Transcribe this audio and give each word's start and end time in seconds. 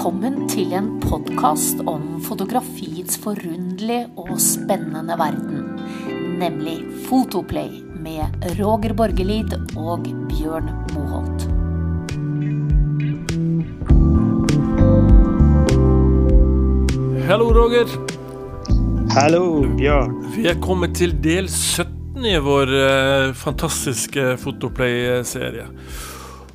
Välkommen 0.00 0.48
till 0.48 0.72
en 0.72 1.00
podcast 1.00 1.80
om 1.80 2.20
fotografiets 2.20 3.16
förundliga 3.16 4.08
och 4.14 4.40
spännande 4.40 5.16
värld, 5.16 5.34
nämligen 6.38 6.98
Fotoplay 7.08 7.82
med 7.94 8.56
Roger 8.58 8.94
Borgelid 8.94 9.54
och 9.76 10.00
Björn 10.00 10.70
Moholt. 10.94 11.42
Hallå 17.28 17.52
Roger! 17.52 17.86
Hallå 19.14 19.66
Björn! 19.76 20.32
Vi 20.36 20.48
har 20.48 20.60
kommit 20.60 20.94
till 20.94 21.22
del 21.22 21.48
17 21.48 22.24
i 22.24 22.38
vår 22.38 22.74
eh, 22.74 23.32
fantastiska 23.32 24.36
Fotoplay-serie. 24.36 25.66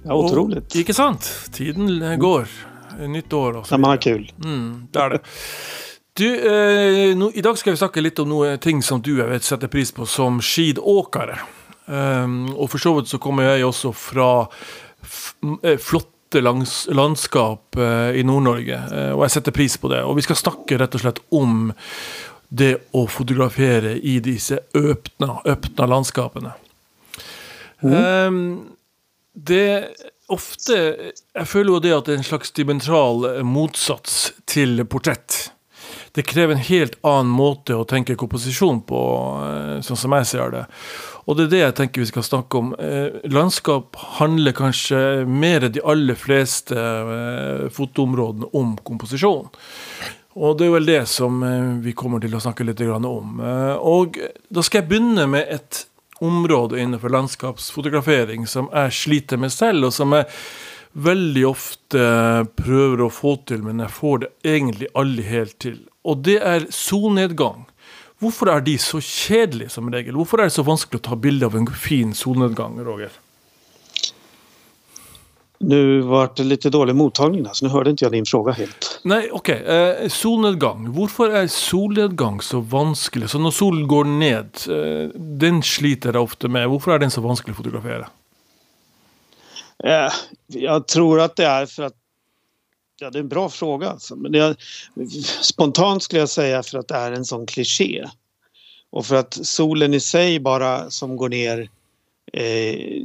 Ja, 0.03 0.13
otroligt. 0.13 0.71
Och, 0.71 0.75
inte 0.75 0.93
sant? 0.93 1.49
Tiden 1.51 2.01
eh, 2.01 2.15
går. 2.15 2.47
Nytt 2.99 3.33
år 3.33 3.57
och 3.57 3.67
så 3.67 3.73
När 3.73 3.79
man 3.79 3.89
har 3.89 3.97
kul. 3.97 4.31
Mm, 4.43 4.87
det 4.91 4.99
är 4.99 5.09
det. 5.09 5.19
Du, 6.13 6.35
eh, 6.35 7.17
no, 7.17 7.31
idag 7.33 7.57
ska 7.57 7.71
vi 7.71 7.77
snacka 7.77 8.01
lite 8.01 8.21
om 8.21 8.29
några 8.29 8.57
ting 8.57 8.83
som 8.83 9.01
du 9.01 9.19
jag 9.19 9.27
vet 9.27 9.43
sätter 9.43 9.67
pris 9.67 9.91
på 9.91 10.05
som 10.05 10.41
skidåkare. 10.41 11.39
Um, 11.85 12.55
och 12.55 12.71
för 12.71 12.77
så 12.77 12.95
vidt 12.99 13.07
så 13.07 13.17
kommer 13.17 13.43
jag 13.43 13.69
också 13.69 13.93
från 13.93 14.45
eh, 15.63 15.77
flotte 15.77 16.41
lands 16.41 16.87
landskap 16.91 17.75
eh, 17.75 18.09
i 18.09 18.23
Nord-Norge. 18.23 18.81
Eh, 18.93 19.11
och 19.11 19.23
jag 19.23 19.31
sätter 19.31 19.51
pris 19.51 19.77
på 19.77 19.87
det. 19.87 20.03
Och 20.03 20.17
vi 20.17 20.21
ska 20.21 20.35
snacka 20.35 20.77
rätt 20.77 20.95
och 20.95 21.01
slett 21.01 21.21
om 21.29 21.73
det 22.47 22.93
att 22.93 23.11
fotografera 23.11 23.91
i 23.91 24.19
dessa 24.19 24.57
öppna, 24.73 25.41
öppna 25.45 25.85
landskapen. 25.85 26.49
Mm. 27.79 28.27
Um, 28.27 28.61
det 29.33 29.85
ofte 30.33 30.77
eh, 30.77 31.11
Jeg 31.35 31.47
føler 31.51 31.75
jo 31.75 31.81
det 31.83 31.95
at 31.95 32.07
det 32.07 32.15
er 32.15 32.23
en 32.23 32.29
slags 32.31 32.55
dimensional 32.55 33.27
eh, 33.31 33.43
motsats 33.45 34.33
til 34.49 34.81
portrett. 34.89 35.55
Det 36.15 36.23
krever 36.23 36.55
en 36.55 36.63
helt 36.63 36.95
annen 37.03 37.31
måte 37.35 37.75
å 37.75 37.85
tenke 37.87 38.15
komposisjon 38.15 38.79
på, 38.87 38.99
eh, 39.43 39.71
sånn 39.83 39.99
som 39.99 40.15
jeg 40.15 40.29
ser 40.29 40.53
det. 40.53 40.63
Og 41.25 41.35
det 41.35 41.47
er 41.47 41.51
det 41.51 41.61
jeg 41.61 41.75
tenker 41.79 42.03
vi 42.03 42.11
skal 42.11 42.23
snakke 42.23 42.61
om. 42.61 42.69
Eh, 42.79 43.17
landskap 43.27 43.97
handler 44.19 44.55
kanskje 44.55 44.99
mer 45.27 45.65
enn 45.65 45.73
de 45.75 45.83
aller 45.83 46.15
fleste 46.15 46.75
eh, 46.75 47.65
fotoområdene 47.75 48.51
om 48.55 48.77
komposisjon. 48.87 49.49
Og 50.35 50.55
det 50.59 50.67
er 50.67 50.71
vel 50.75 50.87
det 50.87 51.01
som 51.07 51.43
vi 51.83 51.93
kommer 51.95 52.19
til 52.19 52.33
å 52.35 52.41
snakke 52.43 52.65
litt 52.67 52.81
om. 52.83 53.37
Og 53.39 54.17
da 54.51 54.63
skal 54.67 54.81
jeg 54.81 54.89
begynne 54.89 55.23
med 55.31 55.47
et 55.47 55.85
område 56.23 56.79
innenfor 56.79 57.11
landskapsfotografering 57.13 58.47
som 58.47 58.69
jeg 58.73 58.95
sliter 58.95 59.41
med 59.41 59.53
selv, 59.53 59.89
og 59.89 59.93
som 59.95 60.15
jeg 60.15 60.29
veldig 60.95 61.43
ofte 61.49 61.99
eh, 61.99 62.47
prøver 62.55 63.03
å 63.03 63.11
få 63.11 63.35
til, 63.49 63.63
men 63.65 63.83
jeg 63.83 63.95
får 63.97 64.23
det 64.23 64.31
egentlig 64.55 64.91
aldri 64.95 65.27
helt 65.27 65.57
til. 65.63 65.79
Og 66.07 66.23
det 66.23 66.37
er 66.39 66.69
solnedgang. 66.71 67.65
Hvorfor 68.23 68.49
er 68.53 68.63
de 68.63 68.77
så 68.79 69.01
kjedelige 69.03 69.73
som 69.73 69.89
regel? 69.91 70.15
Hvorfor 70.15 70.39
er 70.39 70.47
det 70.47 70.55
så 70.55 70.63
vanskelig 70.63 71.01
å 71.01 71.07
ta 71.09 71.17
bilde 71.19 71.49
av 71.49 71.57
en 71.59 71.67
fin 71.67 72.13
solnedgang, 72.15 72.79
Roger? 72.85 73.11
Nu 75.67 76.01
var 76.01 76.29
det 76.35 76.43
lite 76.43 76.69
dålig 76.69 76.95
mottagning 76.95 77.43
där, 77.43 77.53
så 77.53 77.65
nu 77.65 77.71
hörde 77.71 77.89
inte 77.89 78.05
jag 78.05 78.11
din 78.11 78.25
fråga 78.25 78.51
helt. 78.51 78.99
Nej, 79.03 79.29
okej. 79.31 79.61
Okay. 79.61 80.03
Eh, 80.03 80.09
solnedgang. 80.09 80.93
Varför 80.93 81.29
är 81.29 81.47
solnedgång 81.47 82.41
så 82.41 82.59
vanskelig? 82.59 83.29
Så 83.29 83.39
när 83.39 83.51
solen 83.51 83.87
går 83.87 84.03
ned, 84.03 84.49
eh, 84.69 85.09
den 85.19 85.63
sliter 85.63 86.13
jag 86.13 86.23
ofta 86.23 86.47
med. 86.47 86.69
Varför 86.69 86.91
är 86.91 86.99
den 86.99 87.11
så 87.11 87.21
vanskelig 87.21 87.51
att 87.51 87.57
fotografera? 87.57 88.09
Eh, 89.83 90.11
jag 90.47 90.87
tror 90.87 91.19
att 91.21 91.35
det 91.35 91.45
är 91.45 91.65
för 91.65 91.83
att 91.83 91.93
Ja, 92.99 93.09
det 93.09 93.17
är 93.17 93.21
en 93.21 93.27
bra 93.27 93.49
fråga. 93.49 93.89
Alltså. 93.89 94.15
Men 94.15 94.33
jag, 94.33 94.55
spontant 95.41 96.03
skulle 96.03 96.19
jag 96.19 96.29
säga 96.29 96.63
för 96.63 96.77
att 96.77 96.87
det 96.87 96.95
är 96.95 97.11
en 97.11 97.25
sån 97.25 97.45
kliché. 97.45 98.05
Och 98.89 99.05
för 99.05 99.15
att 99.15 99.33
solen 99.45 99.93
i 99.93 99.99
sig 99.99 100.39
bara 100.39 100.89
som 100.89 101.17
går 101.17 101.29
ner 101.29 101.69
eh, 102.33 103.01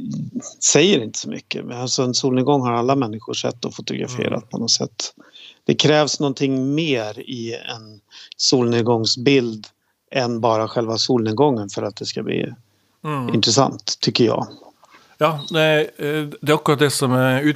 säger 0.59 1.03
inte 1.03 1.19
så 1.19 1.29
mycket. 1.29 1.65
Men 1.65 1.77
alltså 1.77 2.03
en 2.03 2.13
solnedgång 2.13 2.61
har 2.61 2.73
alla 2.73 2.95
människor 2.95 3.33
sett 3.33 3.65
och 3.65 3.75
fotograferat 3.75 4.43
mm. 4.43 4.49
på 4.49 4.57
något 4.57 4.71
sätt. 4.71 5.13
Det 5.65 5.75
krävs 5.75 6.19
någonting 6.19 6.75
mer 6.75 7.19
i 7.19 7.53
en 7.53 8.01
solnedgångsbild 8.37 9.67
än 10.11 10.39
bara 10.39 10.67
själva 10.67 10.97
solnedgången 10.97 11.69
för 11.69 11.83
att 11.83 11.95
det 11.95 12.05
ska 12.05 12.23
bli 12.23 12.53
mm. 13.03 13.35
intressant, 13.35 13.97
tycker 13.99 14.25
jag. 14.25 14.47
Ja, 15.21 15.39
det 15.49 15.61
är 15.61 16.53
akkurat 16.53 16.79
det 16.79 16.89
som 16.89 17.11
är 17.11 17.53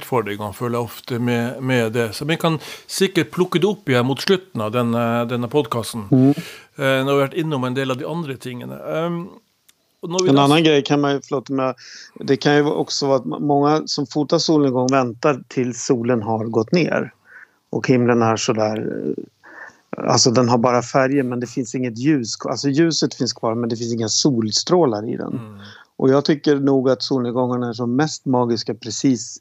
føler 0.52 0.78
jeg 0.78 0.84
ofte 0.84 1.18
med, 1.18 1.62
med, 1.62 1.92
det. 1.92 2.12
Så 2.12 2.24
vi 2.24 2.36
kan 2.36 2.58
sikkert 2.86 3.30
plukke 3.30 3.58
det 3.58 3.66
opp 3.66 3.88
igjen 3.88 4.06
mot 4.06 4.20
slutten 4.20 4.60
av 4.60 4.70
denne, 4.70 5.24
denne 5.24 5.48
podkasten. 5.48 6.06
Mm. 6.12 6.30
Eh, 6.76 7.04
vi 7.04 7.10
har 7.10 7.18
vært 7.18 7.34
innom 7.34 7.64
en 7.64 7.74
del 7.74 7.90
av 7.90 7.96
de 7.96 8.04
andra 8.04 8.36
tingene. 8.36 8.76
Um, 8.76 9.28
en 10.28 10.38
annan 10.38 10.64
grej 10.64 10.84
kan 10.84 11.00
man 11.00 11.12
ju, 11.12 11.20
förlåt, 11.24 11.50
med, 11.50 11.74
det 12.14 12.36
kan 12.36 12.56
ju 12.56 12.64
också 12.64 13.06
vara 13.06 13.16
att 13.16 13.26
många 13.26 13.82
som 13.86 14.06
fotar 14.06 14.38
solnedgång 14.38 14.86
väntar 14.90 15.42
tills 15.48 15.84
solen 15.84 16.22
har 16.22 16.44
gått 16.44 16.72
ner. 16.72 17.12
Och 17.70 17.88
himlen 17.88 18.22
är 18.22 18.36
sådär, 18.36 19.04
alltså 19.96 20.30
den 20.30 20.48
har 20.48 20.58
bara 20.58 20.82
färger 20.82 21.22
men 21.22 21.40
det 21.40 21.46
finns 21.46 21.74
inget 21.74 21.98
ljus 21.98 22.36
Alltså 22.44 22.68
ljuset 22.68 23.14
finns 23.14 23.32
kvar 23.32 23.54
men 23.54 23.68
det 23.68 23.76
finns 23.76 23.94
inga 23.94 24.08
solstrålar 24.08 25.08
i 25.08 25.16
den. 25.16 25.32
Mm. 25.32 25.60
Och 25.96 26.10
jag 26.10 26.24
tycker 26.24 26.56
nog 26.56 26.90
att 26.90 27.02
solnedgångarna 27.02 27.68
är 27.68 27.72
som 27.72 27.96
mest 27.96 28.26
magiska 28.26 28.74
precis 28.74 29.38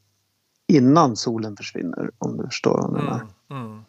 innan 0.68 1.16
solen 1.16 1.58
försvinner 1.58 2.12
om 2.18 2.38
du 2.38 2.44
förstår 2.44 2.72
vad 2.72 2.84
jag 2.84 2.92
menar. 2.92 3.28
Mm. 3.52 3.66
Mm. 3.66 3.82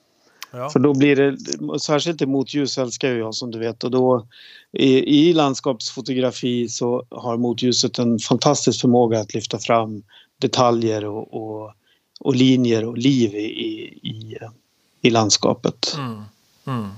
Ja. 0.51 0.71
För 0.71 0.81
då 0.81 0.95
blir 0.95 1.17
det, 1.17 1.37
särskilt 1.81 2.23
i 2.23 2.27
motljus 2.27 2.79
älskar 2.79 3.11
jag 3.11 3.35
som 3.35 3.51
du 3.51 3.59
vet 3.59 3.85
och 3.85 3.91
då 3.91 4.27
i, 4.73 5.29
i 5.29 5.33
landskapsfotografi 5.33 6.69
så 6.69 7.05
har 7.11 7.37
motljuset 7.37 7.99
en 7.99 8.19
fantastisk 8.19 8.81
förmåga 8.81 9.21
att 9.21 9.35
lyfta 9.35 9.59
fram 9.59 10.03
detaljer 10.41 11.05
och, 11.05 11.35
och, 11.35 11.73
och 12.21 12.35
linjer 12.35 12.85
och 12.85 12.99
liv 12.99 13.35
i, 13.35 13.49
i, 14.03 14.39
i 15.03 15.11
landskapet. 15.11 15.95
Mm. 15.99 16.23
Mm. 16.67 16.91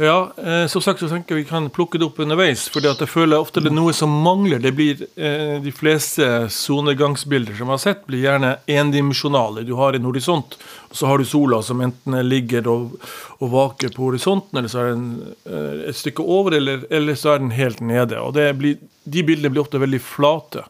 Ja, 0.00 0.32
eh, 0.36 0.66
som 0.66 0.82
sagt 0.82 1.00
så 1.00 1.08
tenker 1.08 1.34
vi 1.34 1.44
kan 1.44 1.64
plukke 1.74 1.98
det 1.98 2.06
opp 2.06 2.20
underveis. 2.22 2.68
For 2.70 2.84
jeg 2.84 3.08
føler 3.10 3.42
ofte 3.42 3.58
det 3.58 3.72
er 3.72 3.74
noe 3.74 3.90
som 3.96 4.12
mangler. 4.22 4.60
Det 4.62 4.70
blir, 4.70 5.00
eh, 5.16 5.58
De 5.58 5.72
fleste 5.74 6.46
solnedgangsbilder 6.54 7.56
som 7.58 7.66
jeg 7.66 7.74
har 7.74 7.82
sett, 7.82 8.06
blir 8.06 8.22
gjerne 8.22 8.58
endimensjonale. 8.68 9.64
Du 9.66 9.74
har 9.74 9.94
en 9.94 10.06
horisont, 10.06 10.54
og 10.90 10.94
så 10.94 11.06
har 11.06 11.18
du 11.18 11.24
sola 11.24 11.62
som 11.62 11.80
enten 11.80 12.14
ligger 12.28 12.68
og, 12.68 12.94
og 13.40 13.50
vaker 13.50 13.88
på 13.88 14.06
horisonten, 14.06 14.58
eller 14.58 14.68
så 14.68 14.84
er 14.84 14.94
den 14.94 15.34
eh, 15.44 15.90
et 15.90 15.96
stykke 15.98 16.22
over, 16.22 16.54
eller, 16.54 16.86
eller, 16.90 17.14
så 17.14 17.34
er 17.34 17.38
den 17.38 17.50
helt 17.50 17.80
nede. 17.80 18.22
Og 18.22 18.38
blir, 18.54 18.78
De 19.04 19.22
bildene 19.22 19.50
blir 19.50 19.62
ofte 19.66 19.80
veldig 19.82 20.00
flate, 20.00 20.62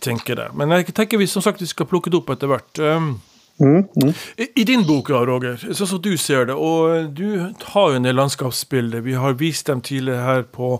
tenker 0.00 0.38
jeg. 0.38 0.54
Men 0.54 0.70
jeg 0.70 0.94
tenker 0.94 1.18
vi 1.18 1.26
som 1.26 1.42
sagt 1.42 1.60
vi 1.60 1.66
skal 1.66 1.86
plukke 1.90 2.10
det 2.10 2.22
opp 2.22 2.30
etter 2.30 2.46
hvert. 2.46 2.78
Um, 2.78 3.20
Mm, 3.60 3.84
mm. 4.04 4.12
I 4.56 4.64
din 4.64 4.82
bok, 4.86 5.10
Roger, 5.10 5.60
sånn 5.60 5.88
som 5.88 6.00
du 6.02 6.14
ser 6.18 6.48
det, 6.48 6.56
og 6.56 7.12
du 7.14 7.52
har 7.74 7.92
jo 7.92 7.98
en 7.98 8.06
del 8.06 8.16
landskapsbilder. 8.18 9.04
Vi 9.04 9.14
har 9.18 9.36
vist 9.38 9.68
dem 9.68 9.82
tidligere 9.84 10.24
her 10.24 10.42
på, 10.48 10.78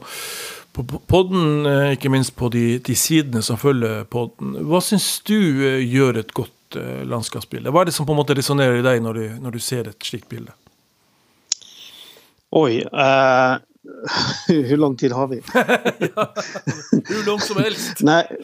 på 0.74 0.84
podden, 1.10 1.66
eh, 1.68 1.92
ikke 1.96 2.10
minst 2.12 2.34
på 2.38 2.50
de, 2.52 2.80
de, 2.82 2.96
sidene 2.98 3.44
som 3.44 3.60
følger 3.60 4.06
podden. 4.10 4.56
Hva 4.66 4.82
syns 4.84 5.20
du 5.28 5.36
eh, 5.38 5.82
gjør 5.84 6.22
et 6.24 6.34
godt 6.34 6.80
uh, 6.80 7.04
landskapsbilde? 7.06 7.70
Hva 7.70 7.84
er 7.84 7.90
det 7.90 7.96
som 7.98 8.08
på 8.08 8.16
en 8.16 8.22
måte 8.22 8.36
resonnerer 8.38 8.80
i 8.80 8.86
deg 8.86 9.04
når 9.04 9.20
du, 9.20 9.24
når 9.44 9.58
du 9.58 9.62
ser 9.62 9.92
et 9.92 10.08
slikt 10.08 10.30
bilde? 10.32 10.56
Oj. 12.52 12.82
Uh, 12.88 13.60
hur 14.48 14.76
lång 14.76 14.96
tid 14.96 15.12
har 15.12 15.28
vi? 15.28 15.42
ja, 16.14 16.34
hur 16.90 17.26
långt 17.26 17.42
som 17.42 17.62
helst. 17.62 17.96
Nej, 18.00 18.36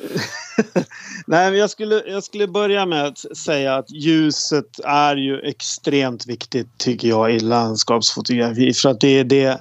Nej 1.27 1.55
jag, 1.55 1.71
skulle, 1.71 2.03
jag 2.07 2.25
skulle 2.25 2.47
börja 2.47 2.87
med 2.87 3.05
att 3.05 3.37
säga 3.37 3.75
att 3.75 3.91
ljuset 3.91 4.81
är 4.85 5.17
ju 5.17 5.41
extremt 5.41 6.27
viktigt 6.27 6.79
tycker 6.79 7.09
jag 7.09 7.35
i 7.35 7.41
landskapsfotografi 7.41 8.73
för 8.73 8.89
att 8.89 9.01
det 9.01 9.19
är 9.19 9.25
det 9.25 9.61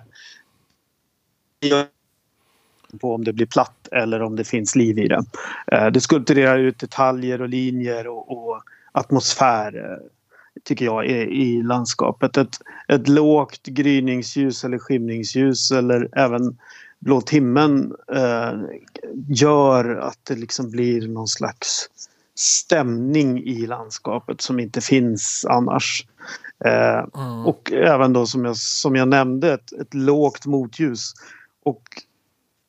på 3.02 3.14
om 3.14 3.24
det 3.24 3.34
blir 3.34 3.46
platt 3.46 3.88
eller 3.92 4.22
om 4.22 4.36
det 4.36 4.44
finns 4.44 4.76
liv 4.76 5.00
i 5.00 5.08
det. 5.08 5.24
Eh, 5.72 5.88
det 5.88 6.02
skulpturerar 6.02 6.58
ut 6.58 6.80
detaljer 6.80 7.42
och 7.42 7.50
linjer 7.50 8.08
och, 8.08 8.32
och 8.32 8.62
atmosfär 8.92 9.78
eh, 9.78 10.08
tycker 10.64 10.86
jag, 10.86 11.08
i, 11.08 11.62
landskapet. 11.64 12.38
Ett, 12.38 12.60
ett 12.88 13.08
lågt 13.08 13.64
gryningsljus 13.64 14.64
eller 14.64 14.78
skymningsljus 14.78 15.72
eller 15.72 16.10
även 16.18 16.58
blått 17.00 17.30
himlen 17.30 17.96
eh, 18.16 18.54
gör 19.28 19.96
att 19.96 20.20
det 20.24 20.36
liksom 20.36 20.72
blir 20.72 21.08
någon 21.08 21.28
slags 21.28 21.90
stämning 22.36 23.44
i 23.44 23.68
landskapet 23.68 24.42
som 24.42 24.60
inte 24.60 24.82
finns 24.82 25.46
annars. 25.50 26.06
Eh, 26.66 27.22
mm. 27.22 27.46
Och 27.46 27.72
även 27.72 28.14
då 28.14 28.26
som 28.26 28.46
jag, 28.46 28.58
som 28.58 28.96
jag 28.96 29.08
nämnde 29.08 29.54
ett, 29.54 29.74
ett 29.74 29.94
lågt 29.94 30.46
motljus. 30.46 31.14
Och 31.64 31.84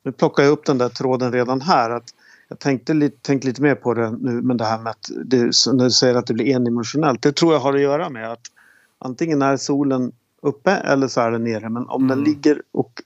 nu 0.04 0.12
plockar 0.12 0.42
jag 0.42 0.52
upp 0.52 0.64
den 0.64 0.78
där 0.78 0.88
tråden 0.88 1.32
redan 1.32 1.60
här. 1.60 1.90
att 1.90 2.14
jag 2.48 2.58
tänkte 2.58 2.94
lite, 2.94 3.16
tänkte 3.22 3.48
lite 3.48 3.62
mer 3.62 3.74
på 3.74 3.94
det 3.94 4.10
nu, 4.10 4.42
men 4.42 4.56
det 4.56 4.64
här 4.64 4.78
med 4.78 4.90
att 4.90 5.10
det, 5.24 5.38
när 5.72 5.84
du 5.84 5.90
säger 5.90 6.14
att 6.14 6.26
det 6.26 6.34
blir 6.34 6.56
endimensionellt. 6.56 7.22
Det 7.22 7.32
tror 7.32 7.52
jag 7.52 7.60
har 7.60 7.74
att 7.74 7.80
göra 7.80 8.10
med 8.10 8.32
att 8.32 8.46
antingen 8.98 9.42
är 9.42 9.56
solen 9.56 10.12
uppe 10.42 10.70
eller 10.70 11.08
så 11.08 11.20
är 11.20 11.30
den 11.30 11.44
nere. 11.44 11.68
Men 11.68 11.88
om 11.88 12.04
mm. 12.04 12.16
den 12.16 12.24
ligger 12.24 12.62
och 12.72 13.02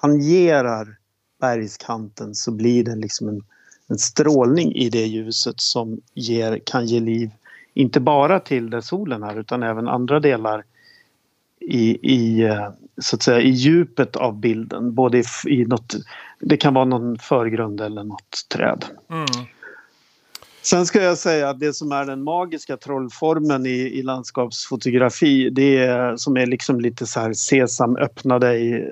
tangerar 0.00 0.96
bergskanten 1.40 2.34
så 2.34 2.50
blir 2.50 2.84
det 2.84 2.96
liksom 2.96 3.28
en, 3.28 3.42
en 3.88 3.98
strålning 3.98 4.74
i 4.74 4.88
det 4.90 5.06
ljuset 5.06 5.60
som 5.60 6.00
ger, 6.14 6.60
kan 6.64 6.86
ge 6.86 7.00
liv 7.00 7.30
inte 7.74 8.00
bara 8.00 8.40
till 8.40 8.70
där 8.70 8.80
solen 8.80 9.22
är 9.22 9.40
utan 9.40 9.62
även 9.62 9.88
andra 9.88 10.20
delar 10.20 10.64
i, 11.60 12.12
i, 12.14 12.42
eh, 12.42 12.70
så 12.98 13.16
att 13.16 13.22
säga, 13.22 13.40
i 13.40 13.50
djupet 13.50 14.16
av 14.16 14.40
bilden. 14.40 14.94
Både 14.94 15.18
i, 15.18 15.24
i 15.46 15.64
något, 15.64 15.94
det 16.40 16.56
kan 16.56 16.74
vara 16.74 16.84
någon 16.84 17.18
förgrund 17.18 17.80
eller 17.80 18.04
något 18.04 18.48
träd. 18.54 18.84
Mm. 19.10 19.46
Sen 20.62 20.86
ska 20.86 21.02
jag 21.02 21.18
säga 21.18 21.48
att 21.48 21.60
det 21.60 21.72
som 21.72 21.92
är 21.92 22.04
den 22.04 22.22
magiska 22.22 22.76
trollformen 22.76 23.66
i, 23.66 23.98
i 23.98 24.02
landskapsfotografi 24.02 25.50
det 25.50 25.78
är, 25.78 26.16
som 26.16 26.36
är 26.36 26.46
liksom 26.46 26.80
lite 26.80 27.06
så 27.06 27.20
här 27.20 27.32
sesam 27.32 27.96
öppna 27.96 28.38
dig 28.38 28.88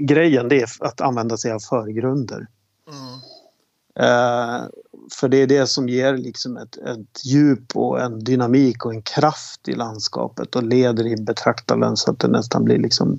grejen 0.00 0.48
det 0.48 0.62
är 0.62 0.68
att 0.80 1.00
använda 1.00 1.36
sig 1.36 1.52
av 1.52 1.58
förgrunder. 1.58 2.46
Mm. 2.88 3.20
Uh, 4.00 4.68
för 5.20 5.28
det 5.28 5.36
är 5.36 5.46
det 5.46 5.66
som 5.66 5.88
ger 5.88 6.16
liksom 6.16 6.56
ett, 6.56 6.76
ett 6.76 7.26
djup 7.26 7.76
och 7.76 8.00
en 8.00 8.24
dynamik 8.24 8.84
och 8.84 8.94
en 8.94 9.02
kraft 9.02 9.68
i 9.68 9.72
landskapet 9.72 10.56
och 10.56 10.62
leder 10.62 11.06
in 11.06 11.24
betraktaren 11.24 11.96
så 11.96 12.10
att 12.10 12.18
det 12.18 12.28
nästan 12.28 12.64
blir 12.64 12.78
liksom 12.78 13.18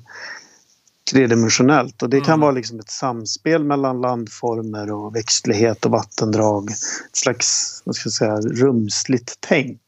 tredimensionellt. 1.12 2.04
Och 2.04 2.10
det 2.10 2.20
kan 2.20 2.34
mm. 2.34 2.40
vara 2.40 2.52
liksom 2.52 2.80
ett 2.80 2.90
samspel 2.90 3.64
mellan 3.64 4.02
landformer 4.02 4.92
och 4.92 5.16
växtlighet 5.16 5.86
och 5.86 5.92
vattendrag. 5.92 6.72
Ett 6.72 7.16
slags 7.16 7.82
vad 7.86 7.96
ska 7.96 8.08
jag 8.08 8.14
säga, 8.14 8.66
rumsligt 8.66 9.38
tänk. 9.40 9.82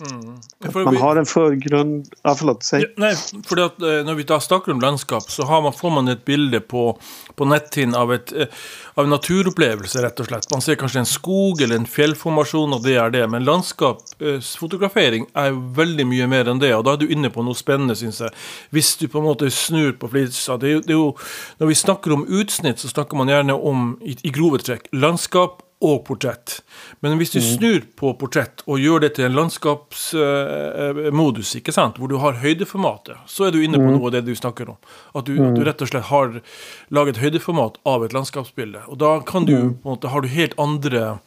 Mm. 0.00 0.40
man 0.84 0.94
vi... 0.94 1.00
har 1.00 1.16
en 1.16 1.26
förgrund... 1.26 2.08
Ja, 2.22 2.34
förlåt, 2.34 2.64
säg. 2.64 2.82
Ja, 2.82 2.88
nej, 2.96 3.16
för 3.46 3.56
att 3.56 3.82
eh, 3.82 3.88
när 3.88 4.14
vi 4.14 4.24
tar 4.24 4.70
om 4.70 4.80
landskap, 4.80 5.30
så 5.30 5.42
har 5.42 5.62
man, 5.62 5.72
får 5.72 5.90
man 5.90 6.08
ett 6.08 6.24
bild 6.24 6.68
på, 6.68 6.98
på 7.34 7.44
netthinnan 7.44 8.00
av, 8.00 8.14
ett, 8.14 8.32
eh, 8.32 8.46
av 8.94 9.04
en 9.04 9.10
naturopplevelse, 9.10 10.02
rett 10.02 10.20
og 10.20 10.26
slett. 10.26 10.50
Man 10.50 10.62
ser 10.62 10.74
kanske 10.74 10.98
en 10.98 11.06
skog 11.06 11.62
eller 11.62 11.76
en 11.76 11.86
fjällformation, 11.86 12.72
och 12.72 12.82
det 12.82 12.96
är 12.96 13.10
det. 13.10 13.28
Men 13.28 13.44
landskapsfotografering 13.44 15.26
är 15.34 15.74
väldigt 15.74 16.06
mycket 16.06 16.28
mer 16.28 16.48
än 16.48 16.58
det. 16.58 16.74
Och 16.74 16.84
då 16.84 16.90
är 16.90 16.96
du 16.96 17.08
inne 17.08 17.30
på 17.30 17.42
något 17.42 17.58
spännande, 17.58 17.96
syns 17.96 18.20
jag. 18.20 18.30
Hvis 18.70 18.96
du 18.96 19.08
på 19.08 19.18
en 19.18 19.24
måte 19.24 19.50
snur 19.50 19.92
på 19.92 20.08
flisa 20.08 20.56
det, 20.56 20.80
det 20.80 20.92
är 20.92 21.14
När 21.58 21.66
vi 21.66 21.74
snackar 21.74 22.10
om 22.10 22.26
utsnitt, 22.28 22.78
så 22.78 22.88
snackar 22.88 23.16
man 23.16 23.28
gärna 23.28 23.54
om, 23.54 23.98
i, 24.02 24.16
i 24.22 24.30
grova 24.30 24.58
landskap 24.92 25.63
och 25.84 26.04
porträtt. 26.04 26.62
Men 27.00 27.12
om 27.12 27.18
du 27.18 27.38
mm. 27.38 27.56
snur 27.56 27.84
på 27.96 28.14
porträtt 28.14 28.60
och 28.60 28.78
gör 28.78 29.00
det 29.00 29.08
till 29.08 29.24
en 29.24 29.32
landskapsmodus, 29.32 31.56
uh, 31.56 31.62
sant? 31.72 31.98
Hvor 31.98 32.08
du 32.08 32.14
har 32.14 32.32
höjdformatet, 32.32 33.16
så 33.26 33.44
är 33.44 33.52
du 33.52 33.64
inne 33.64 33.76
på 33.76 33.82
mm. 33.82 33.94
noe 33.94 34.04
av 34.04 34.10
det 34.10 34.20
du 34.20 34.36
snackar 34.36 34.68
om. 34.68 34.76
Att 35.12 35.26
du, 35.26 35.38
mm. 35.38 35.54
du 35.54 35.64
rett 35.64 35.82
og 35.82 35.88
slett 35.88 36.04
har 36.04 36.42
laget 36.88 37.16
höjdformat 37.16 37.74
av 37.82 38.04
ett 38.04 38.12
landskapsbilde. 38.12 38.82
Och 38.86 38.98
då 38.98 39.20
kan 39.20 39.44
du, 39.44 39.56
mm. 39.56 39.78
på 39.78 39.88
en 39.88 39.92
måte, 39.92 40.06
har 40.06 40.20
du 40.20 40.28
helt 40.28 40.58
andra 40.58 41.18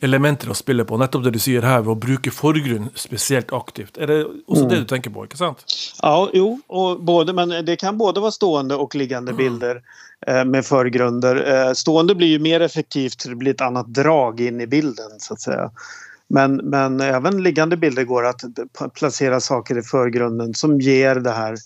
elementer 0.00 0.50
att 0.50 0.56
spela 0.56 0.84
på. 0.84 0.96
Nettopp 0.96 1.24
det 1.24 1.30
du 1.30 1.38
säger 1.38 1.62
här, 1.62 1.92
att 1.92 1.98
bruka 1.98 2.30
förgrund 2.30 2.88
speciellt 2.94 3.52
aktivt. 3.52 3.96
Är 3.96 4.06
det 4.06 4.24
också 4.24 4.64
mm. 4.64 4.68
det 4.68 4.76
du 4.76 4.84
tänker 4.84 5.10
på, 5.10 5.22
inte 5.22 5.36
sant? 5.36 5.64
Ja, 6.02 6.30
jo, 6.32 6.60
både, 7.00 7.32
men 7.32 7.64
det 7.64 7.76
kan 7.76 7.98
både 7.98 8.20
vara 8.20 8.30
stående 8.30 8.74
och 8.74 8.94
liggande 8.94 9.32
mm. 9.32 9.44
bilder 9.44 9.82
eh, 10.26 10.44
med 10.44 10.66
förgrunder. 10.66 11.66
Eh, 11.66 11.72
stående 11.72 12.14
blir 12.14 12.28
ju 12.28 12.38
mer 12.38 12.60
effektivt, 12.60 13.24
det 13.28 13.34
blir 13.34 13.50
ett 13.50 13.60
annat 13.60 13.94
drag 13.94 14.40
in 14.40 14.60
i 14.60 14.66
bilden 14.66 15.10
så 15.18 15.34
att 15.34 15.40
säga. 15.40 15.70
Men, 16.28 16.56
men 16.56 17.00
även 17.00 17.42
liggande 17.42 17.76
bilder 17.76 18.04
går 18.04 18.26
att 18.26 18.42
placera 18.94 19.40
saker 19.40 19.78
i 19.78 19.82
förgrunden 19.82 20.54
som 20.54 20.80
ger 20.80 21.14
det 21.14 21.30
här 21.30 21.56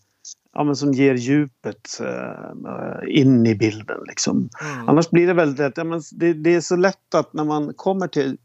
ja, 0.54 0.64
men 0.64 0.76
som 0.76 0.92
ger 0.92 1.14
djupet 1.14 2.00
uh, 2.00 3.18
in 3.18 3.46
i 3.46 3.54
bilden. 3.54 3.98
Liksom. 4.08 4.36
Mm. 4.36 4.88
Annars 4.88 5.10
blir 5.10 5.26
det 5.26 5.34
väldigt 5.34 5.58
lätt, 5.58 5.76
ja, 5.76 5.84
men 5.84 6.00
det, 6.12 6.32
det, 6.32 6.54
är 6.54 6.60
så 6.60 6.76
lätt 6.76 7.14
att 7.14 7.32
när 7.32 7.44
man 7.44 7.74
kommer 7.76 8.08
till 8.08 8.36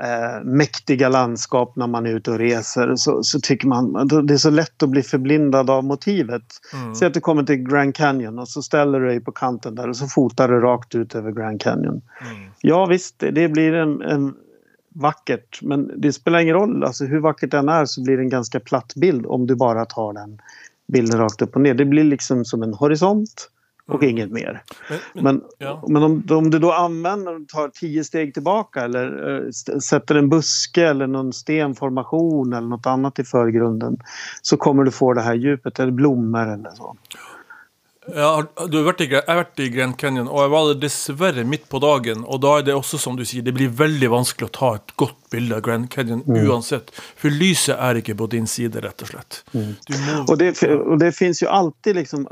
uh, 0.00 0.44
mäktiga 0.44 1.08
landskap 1.08 1.76
när 1.76 1.86
man 1.86 2.06
är 2.06 2.10
ute 2.10 2.30
och 2.30 2.38
reser 2.38 2.96
så, 2.96 3.22
så, 3.22 3.40
tycker 3.40 3.68
man 3.68 4.08
det 4.26 4.34
är 4.34 4.38
så 4.38 4.50
lätt 4.50 4.82
att 4.82 4.88
bli 4.88 5.02
förblindad 5.02 5.70
av 5.70 5.84
motivet. 5.84 6.44
Mm. 6.74 6.94
Säg 6.94 7.08
att 7.08 7.14
du 7.14 7.20
kommer 7.20 7.42
till 7.42 7.68
Grand 7.68 7.94
Canyon 7.94 8.38
och 8.38 8.48
så 8.48 8.62
ställer 8.62 9.00
du 9.00 9.06
dig 9.06 9.20
på 9.20 9.32
kanten 9.32 9.74
där 9.74 9.88
och 9.88 9.96
så 9.96 10.06
fotar 10.06 10.48
du 10.48 10.60
rakt 10.60 10.94
ut 10.94 11.14
över 11.14 11.32
Grand 11.32 11.60
Canyon. 11.60 12.02
Mm. 12.20 12.50
Ja 12.60 12.86
visst, 12.86 13.18
det, 13.18 13.30
det 13.30 13.48
blir 13.48 13.72
en, 13.72 14.02
en 14.02 14.34
vackert 14.94 15.62
men 15.62 16.00
det 16.00 16.12
spelar 16.12 16.38
ingen 16.38 16.54
roll. 16.54 16.84
Alltså, 16.84 17.04
hur 17.04 17.20
vackert 17.20 17.50
den 17.50 17.68
är 17.68 17.84
så 17.84 18.02
blir 18.02 18.16
det 18.16 18.22
en 18.22 18.28
ganska 18.28 18.60
platt 18.60 18.92
bild 18.96 19.26
om 19.26 19.46
du 19.46 19.54
bara 19.54 19.84
tar 19.84 20.12
den 20.12 20.40
bilden 20.92 21.18
rakt 21.18 21.42
upp 21.42 21.54
och 21.54 21.60
ner. 21.60 21.74
Det 21.74 21.84
blir 21.84 22.04
liksom 22.04 22.44
som 22.44 22.62
en 22.62 22.74
horisont 22.74 23.48
och 23.86 24.02
mm. 24.02 24.10
inget 24.10 24.30
mer. 24.30 24.62
Men, 25.14 25.24
men, 25.24 25.42
ja. 25.58 25.84
men 25.88 26.02
om, 26.02 26.22
om, 26.30 26.50
du 26.50 26.58
då 26.58 26.72
använder 26.72 27.34
och 27.34 27.48
tar 27.48 27.68
tio 27.68 28.04
steg 28.04 28.34
tillbaka 28.34 28.80
eller 28.80 29.30
uh, 29.30 29.50
sätter 29.80 30.14
en 30.14 30.28
buske 30.28 30.88
eller 30.88 31.06
någon 31.06 31.32
stenformation 31.32 32.52
eller 32.52 32.68
något 32.68 32.86
annat 32.86 33.18
i 33.18 33.24
förgrunden 33.24 33.96
så 34.42 34.56
kommer 34.56 34.84
du 34.84 34.90
få 34.90 35.12
det 35.12 35.22
här 35.22 35.34
djupet 35.34 35.80
eller 35.80 35.92
blommor 35.92 36.48
eller 36.48 36.70
så. 36.70 36.96
Ja, 38.10 38.42
du 38.66 38.80
har 38.80 38.86
vært 38.88 39.02
i, 39.04 39.06
jeg 39.12 39.22
har 39.28 39.38
vært 39.38 39.60
i 39.62 39.68
Grand 39.70 39.94
Canyon, 39.98 40.26
og 40.26 40.40
jeg 40.42 40.50
var 40.50 40.68
det 40.72 40.80
dessverre 40.82 41.44
midt 41.46 41.68
på 41.70 41.78
dagen. 41.82 42.24
Og 42.26 42.40
da 42.42 42.56
er 42.58 42.64
det 42.66 42.74
også, 42.74 42.98
som 42.98 43.14
du 43.14 43.22
sier, 43.28 43.44
det 43.46 43.54
blir 43.54 43.70
veldig 43.78 44.08
vanskelig 44.10 44.48
å 44.48 44.54
ta 44.56 44.70
et 44.80 44.94
godt 44.98 45.20
bilde 45.30 45.54
av 45.54 45.62
Grand 45.62 45.86
Canyon 45.90 46.24
mm. 46.26 46.40
uansett. 46.50 46.90
For 47.20 47.30
lyset 47.30 47.76
er 47.76 48.00
ikke 48.00 48.16
på 48.18 48.26
din 48.32 48.48
side, 48.50 48.82
rett 48.82 49.04
og 49.06 49.12
slett. 49.12 49.38
Mm. 49.54 49.68
Må... 50.08 50.16
Och, 50.32 50.38
det, 50.38 50.62
och 50.62 50.98
det 50.98 51.12
finns 51.12 51.42
ju 51.42 51.46
alltid, 51.46 51.96
liksom, 51.96 52.26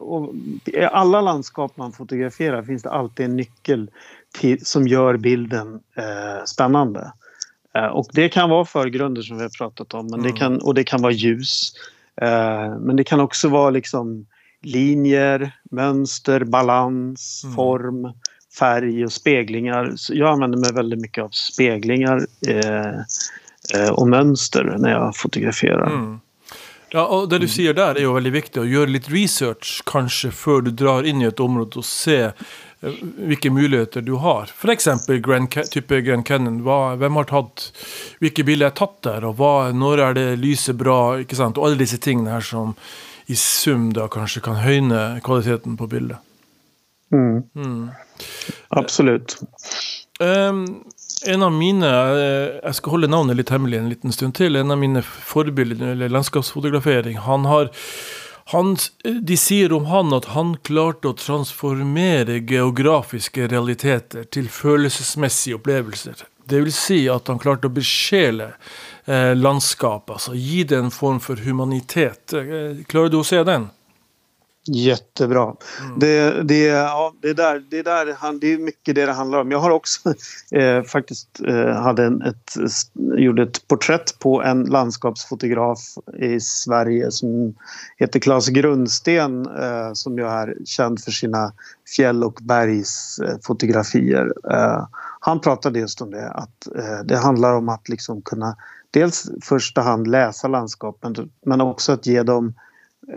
i 0.66 0.82
alla 0.84 1.20
landskap 1.20 1.76
man 1.76 1.92
fotograferar 1.92 2.62
finns 2.62 2.82
det 2.82 2.90
alltid 2.90 3.26
en 3.26 3.36
nyckel 3.36 3.90
till, 4.38 4.66
som 4.66 4.88
gör 4.88 5.16
bilden 5.16 5.80
eh, 5.96 6.44
spännande. 6.46 7.12
Eh, 7.74 7.86
och 7.86 8.06
det 8.12 8.28
kan 8.28 8.50
vara 8.50 8.64
förgrunder 8.64 9.22
som 9.22 9.36
vi 9.36 9.42
har 9.42 9.50
pratat 9.58 9.94
om, 9.94 10.06
men 10.06 10.20
mm. 10.20 10.32
det 10.32 10.38
kan, 10.38 10.58
och 10.58 10.74
det 10.74 10.84
kan 10.84 11.02
vara 11.02 11.12
ljus. 11.12 11.72
Eh, 12.22 12.78
men 12.78 12.96
det 12.96 13.04
kan 13.04 13.20
också 13.20 13.48
vara 13.48 13.70
liksom 13.70 14.26
linjer, 14.62 15.52
mönster, 15.70 16.44
balans, 16.44 17.42
mm. 17.44 17.56
form, 17.56 18.12
färg 18.58 19.04
och 19.04 19.12
speglingar. 19.12 19.92
Så 19.96 20.14
jag 20.14 20.28
använder 20.28 20.58
mig 20.58 20.72
väldigt 20.72 21.00
mycket 21.00 21.24
av 21.24 21.28
speglingar 21.28 22.26
eh, 22.48 22.94
eh, 23.74 23.90
och 23.90 24.08
mönster 24.08 24.76
när 24.78 24.90
jag 24.90 25.16
fotograferar. 25.16 25.86
Mm. 25.86 26.20
Ja, 26.92 27.06
och 27.06 27.28
det 27.28 27.38
du 27.38 27.48
säger 27.48 27.74
där 27.74 27.94
är 27.94 28.00
ju 28.00 28.14
väldigt 28.14 28.32
viktigt 28.32 28.56
att 28.56 28.68
göra 28.68 28.86
lite 28.86 29.10
research 29.10 29.82
kanske 29.86 30.30
för 30.30 30.60
du 30.60 30.70
drar 30.70 31.02
in 31.02 31.22
i 31.22 31.24
ett 31.24 31.40
område 31.40 31.78
och 31.78 31.84
se 31.84 32.20
eh, 32.20 32.32
vilka 33.16 33.50
möjligheter 33.50 34.00
du 34.00 34.12
har. 34.12 34.44
För 34.44 34.68
exempel 34.68 35.18
Grand, 35.18 35.70
typ 35.70 35.88
Grand 35.88 36.26
Canyon. 36.26 36.62
Vad, 36.62 36.98
vem 36.98 37.16
har 37.16 37.24
tagit, 37.24 37.72
vilka 38.18 38.42
bilder 38.42 38.66
är 38.66 38.70
tagit 38.70 39.02
där 39.02 39.24
och 39.24 39.36
vad, 39.36 39.74
när 39.74 39.98
är 39.98 40.14
det 40.14 40.36
lyser 40.36 40.72
bra? 40.72 41.18
Och 41.56 41.66
alla 41.66 41.74
dessa 41.74 41.96
ting 41.96 42.26
här 42.26 42.40
som 42.40 42.74
i 43.30 43.36
sum 43.36 43.92
da 43.92 44.08
kanske 44.08 44.40
kan 44.40 44.54
höja 44.54 45.20
kvaliteten 45.20 45.76
på 45.76 45.86
bilden. 45.86 46.16
Mm. 47.12 47.42
Mm. 47.56 47.90
Absolut. 48.68 49.38
Um, 50.20 50.84
en 51.26 51.42
av 51.42 51.52
mina, 51.52 51.86
jag 51.86 52.64
eh, 52.64 52.72
ska 52.72 52.90
hålla 52.90 53.06
namnet 53.06 53.36
lite 53.36 53.52
hemligt 53.52 53.80
en 53.80 53.88
liten 53.88 54.12
stund 54.12 54.34
till, 54.34 54.56
en 54.56 54.70
av 54.70 54.78
när 55.78 55.86
det 55.86 55.90
gäller 55.90 56.08
landskapsfotografering, 56.08 57.16
han 57.18 57.44
har 57.44 57.70
han, 58.44 58.76
de 59.22 59.36
säger 59.36 59.72
om 59.72 59.84
han 59.84 60.12
att 60.12 60.24
han 60.24 60.56
klarte 60.56 61.08
att 61.08 61.16
transformera 61.16 62.32
geografiska 62.32 63.46
realiteter 63.46 64.24
till 64.24 64.48
känslomässiga 64.90 65.54
upplevelser. 65.54 66.14
Det 66.50 66.60
vill 66.60 66.72
säga 66.72 67.14
att 67.14 67.28
han 67.28 67.38
klarte 67.38 67.66
att 67.66 67.72
besjäla 67.72 68.48
eh, 69.04 69.36
landskap. 69.36 70.10
Alltså 70.10 70.34
ge 70.34 70.64
det 70.64 70.76
en 70.76 70.90
form 70.90 71.20
för 71.20 71.36
humanitet. 71.36 72.32
Eh, 72.32 72.84
klarar 72.86 73.08
du 73.08 73.20
att 73.20 73.26
se 73.26 73.44
den? 73.44 73.68
Jättebra. 74.66 75.54
Mm. 75.80 75.98
Det, 75.98 76.42
det, 76.42 76.64
ja, 76.64 77.14
det, 77.22 77.32
där, 77.32 77.62
det, 77.70 77.82
där, 77.82 78.06
det 78.40 78.52
är 78.52 78.58
mycket 78.58 78.94
det 78.94 79.06
det 79.06 79.12
handlar 79.12 79.40
om. 79.40 79.50
Jag 79.50 79.58
har 79.58 79.70
också 79.70 80.14
eh, 80.50 80.82
faktiskt 80.82 81.40
eh, 81.48 81.82
hade 81.82 82.04
en, 82.04 82.22
ett, 82.22 82.52
gjorde 83.18 83.42
ett 83.42 83.68
porträtt 83.68 84.18
på 84.18 84.42
en 84.42 84.64
landskapsfotograf 84.64 85.78
i 86.18 86.40
Sverige 86.40 87.10
som 87.10 87.54
heter 87.96 88.20
Claes 88.20 88.48
Grundsten 88.48 89.46
eh, 89.46 89.92
som 89.92 90.18
ju 90.18 90.24
är 90.26 90.56
känd 90.64 91.00
för 91.00 91.10
sina 91.10 91.52
fjäll 91.96 92.24
och 92.24 92.38
bergsfotografier. 92.42 94.32
Eh, 94.50 94.86
han 95.20 95.40
pratade 95.40 95.78
just 95.78 96.00
om 96.00 96.10
det 96.10 96.30
att 96.30 96.66
eh, 96.76 97.00
det 97.04 97.16
handlar 97.16 97.54
om 97.54 97.68
att 97.68 97.88
liksom 97.88 98.22
kunna 98.22 98.56
dels 98.90 99.30
i 99.30 99.40
första 99.42 99.80
hand 99.80 100.06
läsa 100.06 100.48
landskapen 100.48 101.30
men 101.46 101.60
också 101.60 101.92
att 101.92 102.06
ge 102.06 102.22
dem 102.22 102.54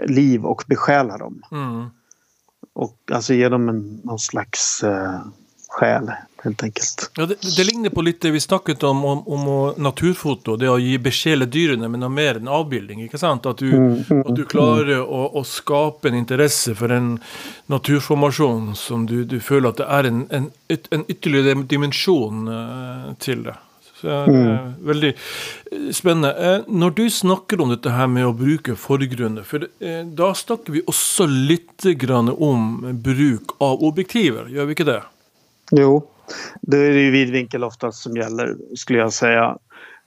liv 0.07 0.45
och 0.45 0.63
besjäla 0.67 1.17
dem. 1.17 1.41
Mm. 1.51 1.89
Och 2.73 2.97
alltså 3.11 3.33
ge 3.33 3.49
dem 3.49 3.69
en, 3.69 4.01
någon 4.03 4.19
slags 4.19 4.83
eh, 4.83 5.21
själ 5.79 6.11
helt 6.43 6.63
enkelt. 6.63 7.11
Ja, 7.15 7.25
det, 7.25 7.35
det 7.57 7.63
ligner 7.63 7.89
på 7.89 8.01
litt 8.01 8.21
det 8.21 8.31
vi 8.31 8.39
snakket 8.39 8.83
om, 8.83 9.05
om, 9.05 9.23
om 9.27 9.73
naturfoto, 9.77 10.57
det 10.59 10.69
å 10.69 10.77
gi 10.81 10.97
besjele 10.99 11.47
dyrene 11.47 11.87
med 11.91 12.03
noe 12.03 12.11
mer 12.11 12.39
enn 12.39 12.51
avbildning. 12.51 13.05
ikke 13.05 13.19
sant? 13.21 13.47
At 13.49 13.63
du, 13.63 13.71
at 14.19 14.33
du 14.35 14.43
klarer 14.49 15.01
å, 15.03 15.25
å 15.39 15.43
skape 15.47 16.11
en 16.11 16.19
interesse 16.19 16.75
for 16.75 16.91
en 16.91 17.15
naturformasjon 17.71 18.73
som 18.79 19.07
du, 19.09 19.21
du 19.23 19.39
føler 19.43 19.71
at 19.71 19.83
det 19.83 19.91
er 19.99 20.09
en, 20.09 20.25
en, 20.35 20.49
en 20.67 21.05
ytterligere 21.07 21.63
dimensjon 21.69 22.49
eh, 22.57 23.13
til 23.23 23.47
det. 23.47 23.55
Så 24.03 24.09
det 24.27 24.35
er 24.35 24.73
Veldig 24.83 25.13
eh, 25.13 25.87
spennende. 25.95 26.33
Eh, 26.35 26.67
når 26.67 26.97
du 26.99 27.05
snakker 27.21 27.63
om 27.63 27.71
dette 27.71 27.95
her 27.95 28.11
med 28.11 28.27
å 28.27 28.35
bruke 28.35 28.75
forgrunner, 28.79 29.47
for 29.47 29.63
eh, 29.63 30.03
da 30.03 30.33
snakker 30.35 30.75
vi 30.75 30.83
også 30.91 31.29
litt 31.31 31.87
grann 32.03 32.31
om 32.33 32.83
bruk 33.05 33.55
av 33.63 33.83
objektiver, 33.87 34.51
gjør 34.51 34.67
vi 34.67 34.75
ikke 34.75 34.91
det? 34.91 34.99
Jo, 35.71 36.09
då 36.61 36.77
är 36.77 36.89
det 36.89 37.01
ju 37.01 37.11
vidvinkel 37.11 37.63
oftast 37.63 38.03
som 38.03 38.17
gäller 38.17 38.55
skulle 38.75 38.99
jag 38.99 39.13
säga. 39.13 39.57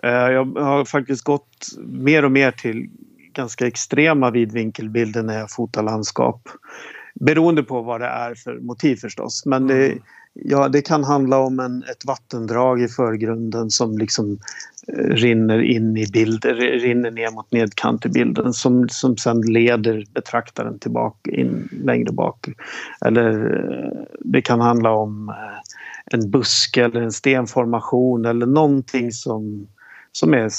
Eh, 0.02 0.10
jag 0.10 0.44
har 0.58 0.84
faktiskt 0.84 1.24
gått 1.24 1.66
mer 1.86 2.24
och 2.24 2.32
mer 2.32 2.50
till 2.50 2.90
ganska 3.32 3.66
extrema 3.66 4.30
vidvinkelbilder 4.30 5.22
när 5.22 5.38
jag 5.38 5.50
fotar 5.50 5.82
landskap. 5.82 6.48
Beroende 7.14 7.62
på 7.62 7.82
vad 7.82 8.00
det 8.00 8.06
är 8.06 8.34
för 8.34 8.58
motiv 8.60 8.96
förstås. 8.96 9.46
Men 9.46 9.66
det, 9.66 9.86
mm 9.86 10.02
ja, 10.44 10.68
det 10.68 10.82
kan 10.82 11.04
handla 11.04 11.38
om 11.38 11.60
en, 11.60 11.82
ett 11.82 12.04
vattendrag 12.04 12.82
i 12.82 12.88
förgrunden 12.88 13.70
som 13.70 13.98
liksom 13.98 14.38
eh, 14.88 14.94
rinner 14.94 15.62
in 15.62 15.96
i 15.96 16.06
bilden, 16.12 16.54
rinner 16.56 17.10
ner 17.10 17.30
mot 17.30 17.52
nedkant 17.52 18.06
i 18.06 18.08
bilden 18.08 18.52
som, 18.52 18.88
som 18.88 19.16
sen 19.16 19.40
leder 19.40 20.04
betraktaren 20.14 20.78
tillbaka 20.78 21.30
in 21.30 21.68
längre 21.84 22.12
bak. 22.12 22.48
Eller 23.06 23.54
eh, 23.56 24.02
det 24.20 24.42
kan 24.42 24.60
handla 24.60 24.90
om 24.90 25.28
eh, 25.28 26.14
en 26.18 26.30
buske 26.30 26.84
eller 26.84 27.00
en 27.00 27.12
stenformation 27.12 28.24
eller 28.24 28.46
någonting 28.46 29.12
som, 29.12 29.68
som 30.12 30.34
är 30.34 30.50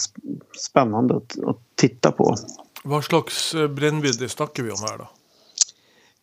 spännande 0.57 1.15
att, 1.15 1.43
att 1.43 1.59
titta 1.75 2.11
på. 2.11 2.35
Vad 2.83 3.03
slags 3.03 3.55
brännvidd 3.69 4.31
snackar 4.31 4.63
vi 4.63 4.71
om 4.71 4.77
här 4.89 4.97
då? 4.97 5.09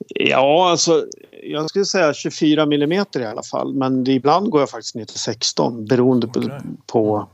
Ja, 0.08 0.70
alltså 0.70 1.06
jag 1.42 1.70
skulle 1.70 1.84
säga 1.84 2.14
24 2.14 2.66
millimeter 2.66 3.20
i 3.20 3.26
alla 3.26 3.42
fall. 3.42 3.74
Men 3.74 4.08
ibland 4.08 4.50
går 4.50 4.62
jag 4.62 4.70
faktiskt 4.70 4.94
ner 4.94 5.04
till 5.04 5.18
16 5.18 5.84
beroende 5.84 6.26
på, 6.26 6.38
Okej. 6.38 6.60
på 6.86 7.28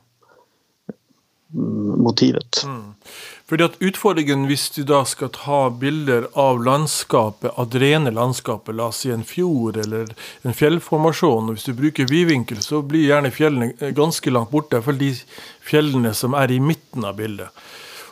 mm, 1.55 2.03
motivet. 2.03 2.67
Fordi 3.51 3.65
at 3.67 3.81
Utfordringen 3.83 4.45
hvis 4.47 4.69
du 4.71 4.85
da 4.87 5.01
skal 5.05 5.33
ta 5.35 5.71
bilder 5.75 6.29
av 6.39 6.61
landskapet, 6.63 7.51
av 7.59 7.67
det 7.73 7.81
rene 7.83 8.13
landskapet, 8.15 8.77
la 8.79 8.87
oss 8.93 9.03
si 9.03 9.11
en 9.11 9.25
fjord 9.27 9.81
eller 9.83 10.13
en 10.47 10.55
fjellformasjon, 10.55 11.51
og 11.51 11.57
hvis 11.57 11.67
du 11.67 11.75
bruker 11.75 12.07
vidvinkel, 12.07 12.63
så 12.63 12.79
blir 12.87 13.09
gjerne 13.09 13.33
fjellene 13.35 13.73
eh, 13.81 13.91
ganske 13.97 14.31
langt 14.31 14.53
borte, 14.55 14.79
iallfall 14.79 15.01
de 15.03 15.11
fjellene 15.67 16.15
som 16.15 16.39
er 16.39 16.55
i 16.55 16.61
midten 16.63 17.07
av 17.07 17.19
bildet. 17.19 17.51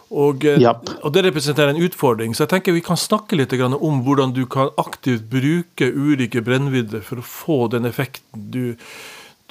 Og, 0.08 0.44
eh, 0.44 0.60
Japp. 0.62 0.88
og 1.04 1.12
det 1.12 1.26
representerer 1.26 1.74
en 1.74 1.82
utfordring, 1.84 2.34
så 2.34 2.46
jeg 2.46 2.54
tenker 2.54 2.72
vi 2.72 2.84
kan 2.84 2.96
snakke 2.96 3.36
litt 3.36 3.52
grann 3.52 3.76
om 3.76 4.02
hvordan 4.06 4.32
du 4.32 4.46
kan 4.48 4.70
aktivt 4.80 5.28
bruke 5.28 5.90
ulike 5.92 6.40
brennvidder 6.44 7.04
for 7.04 7.20
å 7.20 7.26
få 7.28 7.58
den 7.74 7.84
effekten 7.84 8.48
du, 8.54 8.76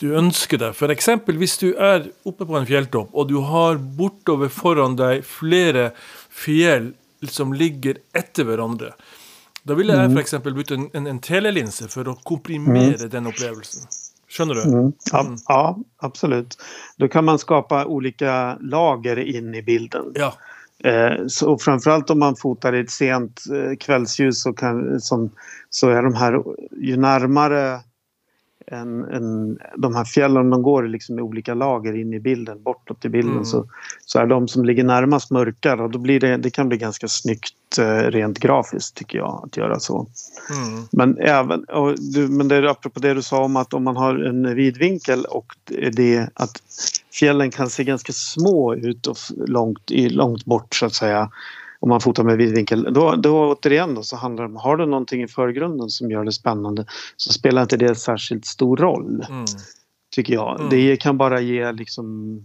du 0.01 0.15
ønsker 0.17 0.57
deg. 0.61 0.81
Eksempel 0.93 1.37
hvis 1.37 1.59
du 1.61 1.69
er 1.75 2.09
oppe 2.25 2.47
på 2.49 2.57
en 2.57 2.65
fjelltopp, 2.65 3.13
og 3.13 3.29
du 3.29 3.37
har 3.45 3.77
bortover 3.77 4.49
foran 4.49 4.97
deg 4.97 5.21
flere 5.27 5.91
fjell 6.33 6.95
som 7.29 7.53
ligger 7.53 8.01
etter 8.17 8.49
hverandre. 8.49 8.95
Da 9.67 9.75
ville 9.75 9.93
jeg 9.93 10.13
f.eks. 10.15 10.37
brukt 10.41 10.71
en, 10.71 10.89
en, 10.95 11.07
en 11.11 11.21
telelinse 11.21 11.89
for 11.91 12.07
å 12.07 12.17
komprimere 12.25 13.09
den 13.11 13.29
opplevelsen. 13.29 13.85
Skjønner 14.29 14.55
du? 14.55 14.61
Mm. 14.61 14.93
Ja, 15.11 15.25
ja, 15.47 15.77
absolut. 15.97 16.57
Då 16.97 17.07
kan 17.07 17.25
man 17.25 17.39
skapa 17.39 17.85
olika 17.85 18.57
lager 18.61 19.19
in 19.19 19.55
i 19.55 19.61
bilden. 19.61 20.11
Ja. 20.15 20.33
Eh, 20.83 21.27
så 21.27 21.57
framförallt 21.57 22.09
om 22.09 22.19
man 22.19 22.35
fotar 22.35 22.75
i 22.75 22.79
ett 22.79 22.91
sent 22.91 23.43
eh, 23.53 23.77
kvällsljus 23.77 24.41
så, 24.41 24.53
kan, 24.53 25.01
som, 25.01 25.31
så 25.69 25.89
är 25.89 26.03
de 26.03 26.13
här, 26.13 26.43
ju 26.81 26.97
närmare 26.97 27.79
en, 28.71 29.03
en, 29.03 29.57
de 29.77 29.95
här 29.95 30.05
fjällen 30.05 30.49
de 30.49 30.63
går 30.63 30.83
liksom 30.83 31.19
i 31.19 31.21
olika 31.21 31.53
lager 31.53 31.97
in 31.97 32.13
i 32.13 32.19
bilden, 32.19 32.63
bortåt 32.63 33.05
i 33.05 33.09
bilden 33.09 33.31
Mm. 33.31 33.45
så, 33.45 33.65
så 34.05 34.19
är 34.19 34.25
de 34.25 34.47
som 34.47 34.65
ligger 34.65 34.83
närmast 34.83 35.31
mörkare 35.31 35.83
och 35.83 35.91
då 35.91 35.99
blir 35.99 36.19
det, 36.19 36.37
det 36.37 36.49
kan 36.49 36.69
bli 36.69 36.77
ganska 36.77 37.07
snyggt 37.07 37.77
eh, 37.79 38.11
rent 38.11 38.39
grafiskt 38.39 38.95
tycker 38.95 39.17
jag 39.17 39.41
att 39.43 39.57
göra 39.57 39.79
så. 39.79 40.07
Mm. 40.49 40.83
Men 40.91 41.17
även, 41.17 41.65
du, 42.13 42.27
men 42.27 42.47
det 42.47 42.55
är 42.55 42.63
apropå 42.63 42.99
det 42.99 43.13
du 43.13 43.21
sa 43.21 43.43
om 43.43 43.55
att 43.55 43.73
om 43.73 43.83
man 43.83 43.95
har 43.95 44.15
en 44.15 44.55
vidvinkel 44.55 45.25
och 45.25 45.53
det 45.91 46.29
att 46.33 46.61
fjällen 47.13 47.51
kan 47.51 47.69
se 47.69 47.83
ganska 47.83 48.13
små 48.13 48.75
ut 48.75 49.07
och 49.07 49.17
långt, 49.47 49.91
långt 49.91 50.45
bort 50.45 50.75
så 50.75 50.85
att 50.85 50.93
säga. 50.93 51.29
Om 51.79 51.89
man 51.89 52.01
fotar 52.01 52.23
med 52.23 52.37
vidvinkel. 52.37 52.93
Då, 52.93 53.15
då 53.15 53.51
återigen 53.51 53.95
då, 53.95 54.03
så 54.03 54.15
handlar 54.15 54.43
det 54.43 54.49
om, 54.49 54.55
har 54.55 54.77
du 54.77 54.85
någonting 54.85 55.23
i 55.23 55.27
förgrunden 55.27 55.89
som 55.89 56.11
gör 56.11 56.23
det 56.23 56.31
spännande 56.31 56.85
så 57.17 57.33
spelar 57.33 57.61
inte 57.61 57.77
det 57.77 57.95
särskilt 57.95 58.45
stor 58.45 58.77
roll 58.77 59.25
Mm. 59.29 59.45
tycker 60.11 60.33
jag. 60.33 60.59
Mm. 60.59 60.69
Det 60.69 60.97
kan 60.97 61.17
bara 61.17 61.41
ge 61.41 61.71
liksom 61.71 62.37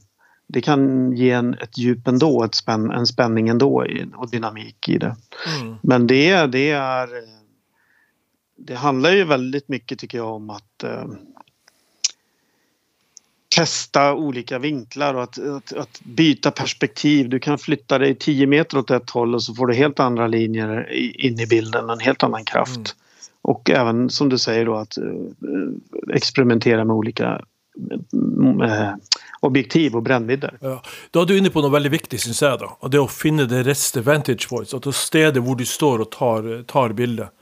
det 0.46 0.60
kan 0.60 1.12
ge 1.16 1.30
en, 1.30 1.54
ett 1.54 1.78
djup 1.78 2.08
ändå, 2.08 2.44
ett 2.44 2.54
spänn, 2.54 2.90
en 2.90 3.06
spänning 3.06 3.48
ändå 3.48 3.86
i, 3.86 4.06
och 4.14 4.30
dynamik 4.30 4.88
i 4.88 4.98
det. 4.98 5.16
Mm. 5.60 5.76
Men 5.82 6.06
det, 6.06 6.46
det 6.46 6.70
är... 6.70 7.08
Det 8.56 8.74
handlar 8.74 9.10
ju 9.10 9.24
väldigt 9.24 9.68
mycket 9.68 9.98
tycker 9.98 10.18
jag 10.18 10.34
om 10.34 10.50
att 10.50 10.82
eh, 10.84 11.04
testa 13.56 14.14
olika 14.14 14.58
vinklar 14.58 15.14
och 15.14 15.22
att, 15.22 15.38
att, 15.38 15.72
att 15.72 16.00
byta 16.04 16.50
perspektiv. 16.50 17.28
Du 17.28 17.38
kan 17.38 17.58
flytta 17.58 17.98
dig 17.98 18.14
10 18.14 18.46
meter 18.46 18.78
åt 18.78 18.90
ett 18.90 19.10
håll 19.10 19.34
och 19.34 19.42
så 19.42 19.54
får 19.54 19.66
du 19.66 19.74
helt 19.74 20.00
andra 20.00 20.26
linjer 20.26 20.92
in 21.26 21.40
i 21.40 21.46
bilden, 21.46 21.90
en 21.90 22.00
helt 22.00 22.22
annan 22.22 22.44
kraft. 22.44 22.76
Mm. 22.76 22.86
Och 23.42 23.70
även 23.70 24.10
som 24.10 24.28
du 24.28 24.38
säger 24.38 24.66
då 24.66 24.74
att 24.74 24.98
eh, 24.98 26.14
experimentera 26.14 26.84
med 26.84 26.96
olika 26.96 27.40
eh, 28.64 28.90
objektiv 29.40 29.96
och 29.96 30.02
brännvidder. 30.02 30.58
Ja. 30.60 30.82
Da 31.10 31.22
er 31.22 31.26
du 31.26 31.36
inne 31.38 31.50
på 31.50 31.62
noe 31.64 31.72
veldig 31.72 31.90
viktig, 31.92 32.20
syns 32.20 32.42
jeg. 32.42 32.58
da, 32.60 32.70
og 32.78 32.90
Det 32.90 33.00
å 33.00 33.08
finne 33.10 33.46
det 33.50 33.64
rette 33.66 34.00
vantage 34.06 34.48
points, 34.48 34.74
altså 34.74 34.92
stedet 34.92 35.42
hvor 35.42 35.58
du 35.58 35.64
står 35.66 36.04
og 36.04 36.12
tar, 36.14 36.50
tar 36.68 36.94
bildet. 36.94 37.34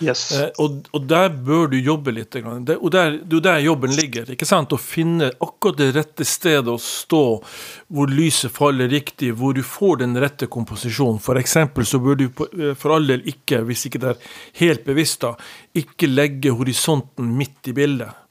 Yes. 0.00 0.32
Eh, 0.32 0.50
og, 0.62 0.86
og 0.94 1.06
der 1.10 1.32
bør 1.32 1.66
du 1.72 1.78
jobbe 1.78 2.12
litt. 2.14 2.34
grann. 2.34 2.64
Det, 2.64 2.76
og 2.76 2.92
der, 2.94 3.18
det 3.18 3.36
er 3.36 3.40
där 3.40 3.40
der 3.40 3.58
jobben 3.58 3.96
ligger. 3.96 4.30
ikke 4.30 4.46
sant? 4.46 4.72
Å 4.72 4.78
finne 4.78 5.30
akkurat 5.40 5.78
det 5.78 5.90
rette 5.96 6.24
stedet 6.24 6.68
å 6.68 6.78
stå, 6.78 7.22
hvor 7.88 8.12
lyset 8.12 8.52
faller 8.52 8.88
riktig, 8.88 9.32
hvor 9.34 9.54
du 9.54 9.62
får 9.62 10.04
den 10.04 10.16
rette 10.20 10.46
komposisjonen. 10.46 11.20
For 11.20 11.40
eksempel 11.40 11.86
så 11.86 11.98
bør 11.98 12.14
du 12.14 12.28
på, 12.28 12.46
eh, 12.52 12.74
for 12.74 12.94
all 12.94 13.06
del 13.06 13.26
ikke, 13.26 13.64
hvis 13.66 13.86
ikke 13.88 13.98
det 14.04 14.14
er 14.14 14.32
helt 14.62 14.84
bevisst, 14.84 15.20
da, 15.20 15.34
ikke 15.74 16.10
legge 16.10 16.54
horisonten 16.54 17.36
midt 17.36 17.68
i 17.68 17.72
bildet. 17.72 18.27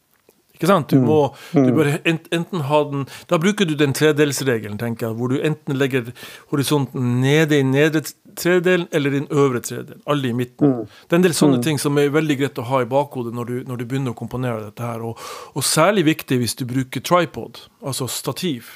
Ikke 0.58 0.68
sant? 0.72 0.90
Du 0.90 0.98
må 1.06 1.18
du 1.54 1.70
bør 1.78 1.92
ent- 2.04 2.28
enten 2.34 2.64
ha 2.66 2.80
den 2.90 3.04
Da 3.30 3.38
bruker 3.38 3.68
du 3.70 3.76
den 3.78 3.94
tredelsregelen, 3.94 4.78
tenker 4.82 5.08
jeg, 5.08 5.18
hvor 5.20 5.30
du 5.30 5.38
enten 5.38 5.78
legger 5.78 6.10
horisonten 6.52 7.20
nede 7.22 7.60
i 7.60 7.64
nedre 7.64 8.02
tredelen 8.38 8.88
eller 8.92 9.14
i 9.14 9.20
den 9.20 9.28
øvre 9.30 9.62
tredelen. 9.62 10.02
Alle 10.10 10.30
i 10.30 10.34
midten. 10.34 10.88
Det 11.08 11.14
er 11.14 11.20
en 11.22 11.26
del 11.28 11.34
sånne 11.38 11.62
ting 11.64 11.78
som 11.82 11.98
er 12.02 12.10
veldig 12.14 12.38
greit 12.42 12.58
å 12.62 12.66
ha 12.70 12.82
i 12.82 12.90
bakhodet 12.90 13.34
når 13.38 13.46
du, 13.50 13.56
når 13.70 13.78
du 13.78 13.86
begynner 13.86 14.14
å 14.14 14.18
komponere 14.18 14.66
dette 14.68 14.82
her. 14.86 15.02
Og, 15.06 15.18
og 15.54 15.64
særlig 15.66 16.06
viktig 16.10 16.38
hvis 16.42 16.56
du 16.58 16.66
bruker 16.70 17.02
tripod, 17.06 17.62
altså 17.82 18.10
stativ, 18.10 18.70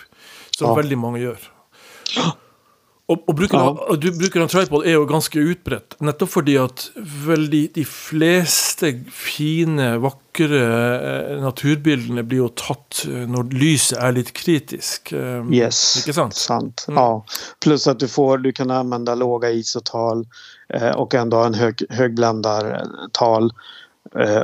som 0.55 0.69
Ja. 0.71 0.75
veldig 0.81 0.97
mange 1.01 1.19
gjør. 1.25 1.49
Og, 3.09 3.23
og 3.27 3.35
bruken, 3.35 3.59
av, 3.59 3.79
og 3.91 3.97
du, 3.99 4.07
bruken 4.15 4.43
av 4.45 4.51
tripod 4.53 4.85
er 4.87 4.93
jo 4.93 5.07
ganske 5.09 5.41
utbredt, 5.41 5.97
nettopp 5.99 6.29
fordi 6.31 6.53
at 6.61 6.85
veldig 7.25 7.63
de 7.75 7.83
fleste 7.83 8.91
fine, 9.11 9.97
vakre 9.99 10.61
eh, 10.61 11.33
naturbildene 11.43 12.23
blir 12.23 12.45
jo 12.45 12.47
tatt 12.55 13.01
eh, 13.09 13.25
når 13.27 13.51
lyset 13.57 13.97
er 13.99 14.15
litt 14.15 14.31
kritisk. 14.37 15.11
eh, 15.17 15.41
Yes, 15.51 15.81
Ikke 15.99 16.15
sant? 16.15 16.37
sant. 16.39 16.85
Mm. 16.87 17.01
Ja. 17.01 17.09
Plus 17.59 17.87
att 17.87 17.99
du, 17.99 18.07
får, 18.07 18.37
du 18.37 18.51
kan 18.51 18.71
använda 18.71 19.15
låga 19.15 19.51
ISO-tal 19.51 20.25
eh, 20.73 20.91
och 20.95 21.13
ändå 21.15 21.37
ha 21.37 21.45
en 21.45 21.53
hög, 21.53 21.83
högbländartal 21.89 23.43
eh, 23.45 23.51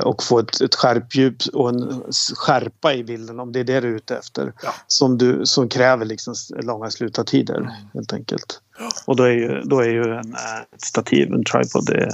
och 0.04 0.22
få 0.22 0.38
ett, 0.38 0.60
ett 0.60 0.74
skärpdjup 0.74 1.36
och 1.52 1.68
en 1.68 2.02
skärpa 2.36 2.94
i 2.94 3.04
bilden 3.04 3.40
om 3.40 3.52
det 3.52 3.60
är 3.60 3.64
det 3.64 3.80
du 3.80 3.88
är 3.88 3.96
ute 3.96 4.16
efter. 4.16 4.52
Ja. 4.62 4.74
Som, 4.86 5.18
du, 5.18 5.46
som 5.46 5.68
kräver 5.68 6.04
liksom 6.04 6.34
långa 6.62 6.90
slutartider 6.90 7.70
helt 7.94 8.12
enkelt. 8.12 8.60
Och 9.04 9.16
då 9.16 9.22
är 9.22 9.32
ju, 9.32 9.60
då 9.64 9.80
är 9.80 9.88
ju 9.88 10.02
en, 10.02 10.34
eh, 10.34 10.60
ett 10.74 10.82
stativ, 10.82 11.32
en 11.32 11.44
tripod, 11.44 11.86
det 11.86 11.94
är, 11.94 12.10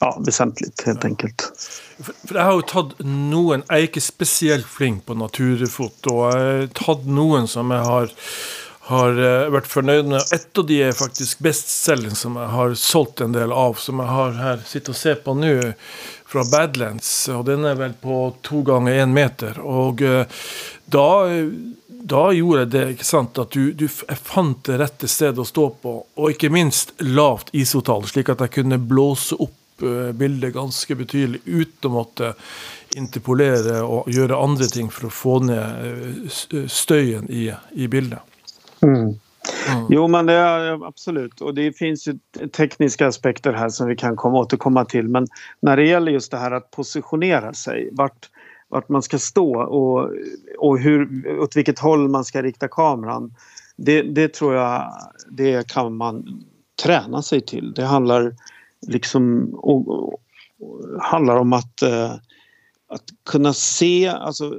ja, 0.00 0.22
väsentligt 0.26 0.86
helt 0.86 1.04
enkelt. 1.04 1.52
For, 2.04 2.36
jeg 2.36 2.44
har 2.44 2.56
jo 2.58 2.64
tatt 2.66 2.94
noen 3.06 3.62
Jeg 3.68 3.76
er 3.76 3.88
ikke 3.88 4.02
spesielt 4.02 4.66
flink 4.66 5.04
på 5.06 5.14
naturfoto. 5.18 6.16
Jeg 6.30 6.40
har 6.42 6.72
tatt 6.74 7.06
noen 7.06 7.46
som 7.50 7.70
jeg 7.70 7.86
har, 7.86 8.14
har 8.84 9.16
eh, 9.16 9.46
uh, 9.46 9.52
vært 9.54 9.68
fornøyd 9.70 10.10
med. 10.12 10.20
Ett 10.34 10.58
av 10.58 10.66
de 10.66 10.82
är 10.82 10.92
faktiskt 10.92 11.38
bestselling 11.38 12.14
som 12.14 12.36
jag 12.36 12.48
har 12.48 12.74
sålt 12.74 13.20
en 13.20 13.32
del 13.32 13.52
av, 13.52 13.74
som 13.74 14.00
jag 14.00 14.06
har 14.06 14.32
här, 14.32 14.60
sitter 14.66 14.90
och 14.90 14.96
ser 14.96 15.14
på 15.14 15.34
nu 15.34 15.72
från 16.26 16.50
Badlands. 16.50 17.28
och 17.28 17.44
den 17.44 17.64
är 17.64 17.74
väl 17.74 17.92
på 17.92 18.34
två 18.42 18.62
gånger 18.62 18.92
en 18.92 19.12
meter. 19.12 19.58
och 19.58 20.00
uh, 20.00 20.24
då 22.06 22.32
gjorde 22.32 22.64
det, 22.64 22.90
inte 22.90 23.04
sant, 23.04 23.38
att 23.38 23.50
du, 23.50 23.72
du 23.72 23.88
fann 24.22 24.54
det 24.62 24.78
rätta 24.78 25.06
stället 25.06 25.38
att 25.38 25.48
stå 25.48 25.70
på, 25.70 26.06
och 26.14 26.30
inte 26.30 26.48
minst 26.48 26.92
lavt 26.98 27.48
isotal 27.52 28.06
så 28.06 28.20
att 28.20 28.40
jag 28.40 28.50
kunde 28.50 28.78
blåsa 28.78 29.36
upp 29.36 29.82
eh, 29.82 30.12
bilden 30.12 30.52
ganska 30.52 30.94
betydligt 30.94 31.42
utan 31.44 31.96
att 31.96 32.20
interpolera 32.94 33.84
och 33.84 34.10
göra 34.10 34.44
andra 34.44 34.64
ting 34.64 34.90
för 34.90 35.06
att 35.06 35.12
få 35.12 35.38
ner 35.38 36.68
stöjen 36.68 37.30
i, 37.30 37.54
i 37.70 37.88
bilden. 37.88 38.18
Mm. 38.82 39.18
Mm. 39.68 39.86
Jo, 39.90 40.08
men 40.08 40.26
det 40.26 40.32
är 40.32 40.86
absolut. 40.86 41.40
Och 41.40 41.54
det 41.54 41.72
finns 41.72 42.08
ju 42.08 42.18
tekniska 42.56 43.06
aspekter 43.06 43.52
här 43.52 43.68
som 43.68 43.88
vi 43.88 43.96
kan 43.96 44.16
komma, 44.16 44.38
återkomma 44.38 44.84
till. 44.84 45.08
Men 45.08 45.26
när 45.60 45.76
det 45.76 45.86
gäller 45.86 46.12
just 46.12 46.30
det 46.30 46.36
här 46.36 46.50
att 46.50 46.70
positionera 46.70 47.54
sig, 47.54 47.88
vart, 47.92 48.30
vart 48.68 48.88
man 48.88 49.02
ska 49.02 49.18
stå 49.18 49.62
och, 49.62 50.10
och 50.58 50.78
hur, 50.78 51.28
åt 51.40 51.56
vilket 51.56 51.78
håll 51.78 52.08
man 52.08 52.24
ska 52.24 52.42
rikta 52.42 52.68
kameran. 52.68 53.34
Det, 53.76 54.02
det 54.02 54.34
tror 54.34 54.54
jag 54.54 54.92
det 55.30 55.68
kan 55.68 55.96
man 55.96 56.44
träna 56.82 57.22
sig 57.22 57.40
till. 57.40 57.72
Det 57.74 57.84
handlar 57.84 58.34
liksom 58.86 59.54
och, 59.54 59.88
och, 59.88 60.20
handlar 61.00 61.36
om 61.36 61.52
att, 61.52 61.82
eh, 61.82 62.12
att 62.88 63.04
kunna 63.30 63.52
se, 63.52 64.08
alltså 64.08 64.54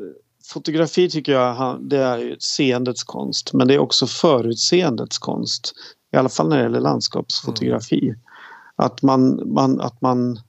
fotografi 0.55 1.09
tycker 1.09 1.31
jag 1.31 1.77
det 1.81 1.97
är 1.97 2.35
seendets 2.39 3.03
konst 3.03 3.53
men 3.53 3.67
det 3.67 3.74
är 3.74 3.79
också 3.79 4.07
förutseendets 4.07 5.17
konst. 5.17 5.74
I 6.13 6.17
alla 6.17 6.29
fall 6.29 6.50
när 6.50 6.57
det 6.57 6.63
gäller 6.63 6.79
landskapsfotografi. 6.79 8.07
Mm. 8.07 8.19
Att, 8.75 9.01
man, 9.01 9.53
man, 9.53 9.81
att, 9.81 10.01
man, 10.01 10.39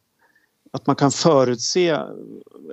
att 0.73 0.87
man 0.87 0.97
kan 0.97 1.11
förutse 1.11 1.91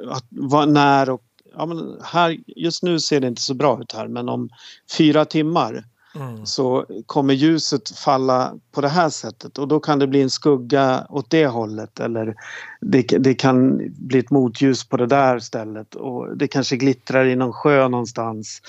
att, 0.07 0.25
vad, 0.29 0.69
när 0.69 1.09
och... 1.09 1.23
Ja, 1.57 1.65
men 1.65 1.97
här, 2.01 2.37
just 2.47 2.83
nu 2.83 2.99
ser 2.99 3.19
det 3.19 3.27
inte 3.27 3.41
så 3.41 3.53
bra 3.53 3.81
ut 3.81 3.91
här 3.91 4.07
men 4.07 4.29
om 4.29 4.49
fyra 4.97 5.25
timmar 5.25 5.85
Mm. 6.15 6.45
så 6.45 6.85
kommer 7.05 7.33
ljuset 7.33 7.89
falla 7.89 8.53
på 8.71 8.81
det 8.81 8.87
här 8.87 9.09
sättet 9.09 9.57
och 9.57 9.67
då 9.67 9.79
kan 9.79 9.99
det 9.99 10.07
bli 10.07 10.21
en 10.21 10.29
skugga 10.29 11.07
åt 11.09 11.29
det 11.29 11.47
hållet 11.47 11.99
eller 11.99 12.35
det, 12.81 13.01
det 13.01 13.33
kan 13.33 13.81
bli 13.97 14.19
ett 14.19 14.31
motljus 14.31 14.89
på 14.89 14.97
det 14.97 15.05
där 15.05 15.39
stället 15.39 15.95
och 15.95 16.37
det 16.37 16.47
kanske 16.47 16.77
glittrar 16.77 17.25
i 17.25 17.35
någon 17.35 17.53
sjö 17.53 17.87
någonstans. 17.87 18.61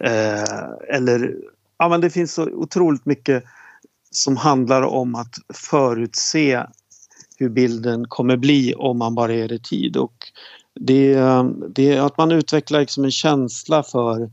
Eh, 0.00 0.96
eller 0.96 1.36
ja 1.78 1.88
men 1.88 2.00
det 2.00 2.10
finns 2.10 2.34
så 2.34 2.44
otroligt 2.44 3.06
mycket 3.06 3.44
som 4.10 4.36
handlar 4.36 4.82
om 4.82 5.14
att 5.14 5.34
förutse 5.54 6.62
hur 7.38 7.48
bilden 7.48 8.08
kommer 8.08 8.36
bli 8.36 8.74
om 8.74 8.98
man 8.98 9.14
bara 9.14 9.34
ger 9.34 9.48
det 9.48 9.64
tid 9.64 9.96
och 9.96 10.32
det, 10.74 11.12
eh, 11.12 11.44
det 11.44 11.92
är 11.92 12.00
att 12.00 12.18
man 12.18 12.32
utvecklar 12.32 12.80
liksom 12.80 13.04
en 13.04 13.10
känsla 13.10 13.82
för 13.82 14.30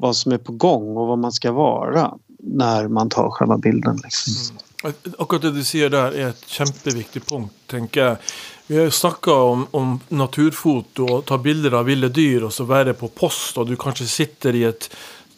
vad 0.00 0.16
som 0.16 0.32
är 0.32 0.38
på 0.38 0.52
gång 0.52 0.96
och 0.96 1.06
vad 1.06 1.18
man 1.18 1.32
ska 1.32 1.52
vara 1.52 2.14
när 2.38 2.88
man 2.88 3.08
tar 3.08 3.30
själva 3.30 3.58
bilden. 3.58 4.00
Liksom. 4.04 4.56
Mm. 4.56 4.94
Akkurat 5.18 5.42
det 5.42 5.50
du 5.50 5.64
sier 5.64 5.90
der, 5.92 6.14
er 6.16 6.30
et 6.32 6.44
kjempeviktig 6.48 7.20
punkt, 7.28 7.52
tenker 7.68 8.00
jeg. 8.00 8.30
Vi 8.70 8.78
har 8.78 8.86
jo 8.88 8.94
snakka 8.96 9.34
om, 9.34 9.66
om, 9.76 9.98
naturfoto 10.08 11.04
og 11.04 11.26
ta 11.28 11.36
bilder 11.42 11.76
av 11.76 11.90
ville 11.90 12.08
dyr 12.08 12.46
og 12.48 12.54
så 12.54 12.64
være 12.64 12.94
på 12.96 13.10
post, 13.12 13.58
og 13.60 13.68
du 13.68 13.74
kanskje 13.76 14.08
sitter 14.08 14.56
i 14.56 14.64
et 14.70 14.88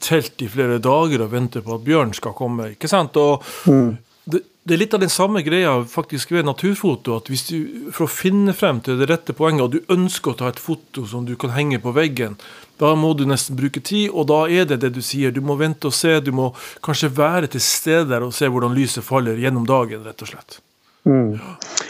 telt 0.02 0.44
i 0.46 0.50
flere 0.52 0.78
dager 0.82 1.24
og 1.24 1.32
venter 1.34 1.64
på 1.64 1.74
at 1.74 1.82
bjørn 1.82 2.14
skal 2.14 2.36
komme. 2.38 2.70
ikke 2.76 2.90
sant? 2.92 3.18
Og 3.18 3.42
mm 3.66 3.90
det, 4.24 4.40
det, 4.62 4.74
er 4.74 4.78
litt 4.78 4.94
av 4.94 5.02
den 5.02 5.10
samme 5.10 5.42
greia 5.42 5.74
faktisk 5.88 6.30
ved 6.30 6.46
naturfoto. 6.46 7.16
at 7.16 7.30
hvis 7.30 7.46
du, 7.48 7.56
For 7.92 8.06
å 8.06 8.10
finne 8.10 8.54
frem 8.54 8.80
til 8.80 9.00
det 9.00 9.08
rette 9.10 9.34
poenget, 9.34 9.62
og 9.62 9.72
du 9.72 9.92
ønsker 9.92 10.32
å 10.32 10.38
ta 10.38 10.50
et 10.52 10.62
foto 10.62 11.06
som 11.06 11.26
du 11.26 11.34
kan 11.36 11.54
henge 11.56 11.80
på 11.82 11.94
veggen, 11.96 12.36
da 12.78 12.94
må 12.98 13.12
du 13.14 13.24
nesten 13.26 13.58
bruke 13.58 13.80
tid, 13.80 14.10
og 14.10 14.26
da 14.30 14.44
er 14.50 14.66
det 14.66 14.80
det 14.82 14.92
du 14.94 15.02
sier. 15.02 15.30
Du 15.30 15.40
må 15.40 15.56
vente 15.58 15.90
og 15.90 15.94
se. 15.94 16.20
Du 16.20 16.32
må 16.34 16.52
kanskje 16.82 17.12
være 17.14 17.50
til 17.52 17.62
stede 17.62 18.08
der 18.10 18.26
og 18.26 18.34
se 18.34 18.48
hvordan 18.50 18.74
lyset 18.74 19.06
faller 19.06 19.38
gjennom 19.38 19.66
dagen, 19.66 20.04
rett 20.06 20.22
og 20.22 20.32
slett. 20.34 20.60
Mm. 21.06 21.38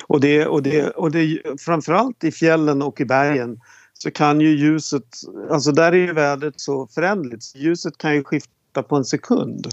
Och, 0.06 0.20
det, 0.20 0.46
och, 0.46 0.62
det, 0.62 0.90
och 0.90 1.10
det, 1.10 1.42
framförallt 1.60 2.24
i 2.24 2.32
fjällen 2.32 2.82
och 2.82 3.00
i 3.00 3.04
bergen 3.04 3.60
så 3.94 4.10
kan 4.10 4.40
ju 4.40 4.56
ljuset, 4.56 5.04
alltså 5.50 5.72
där 5.72 5.92
är 5.92 5.96
ju 5.96 6.12
vädret 6.12 6.60
så 6.60 6.86
föränderligt. 6.86 7.56
Ljuset 7.56 7.98
kan 7.98 8.14
ju 8.14 8.24
skifta 8.24 8.50
borta 8.72 8.88
på 8.88 8.96
en 8.96 9.04
sekund. 9.04 9.66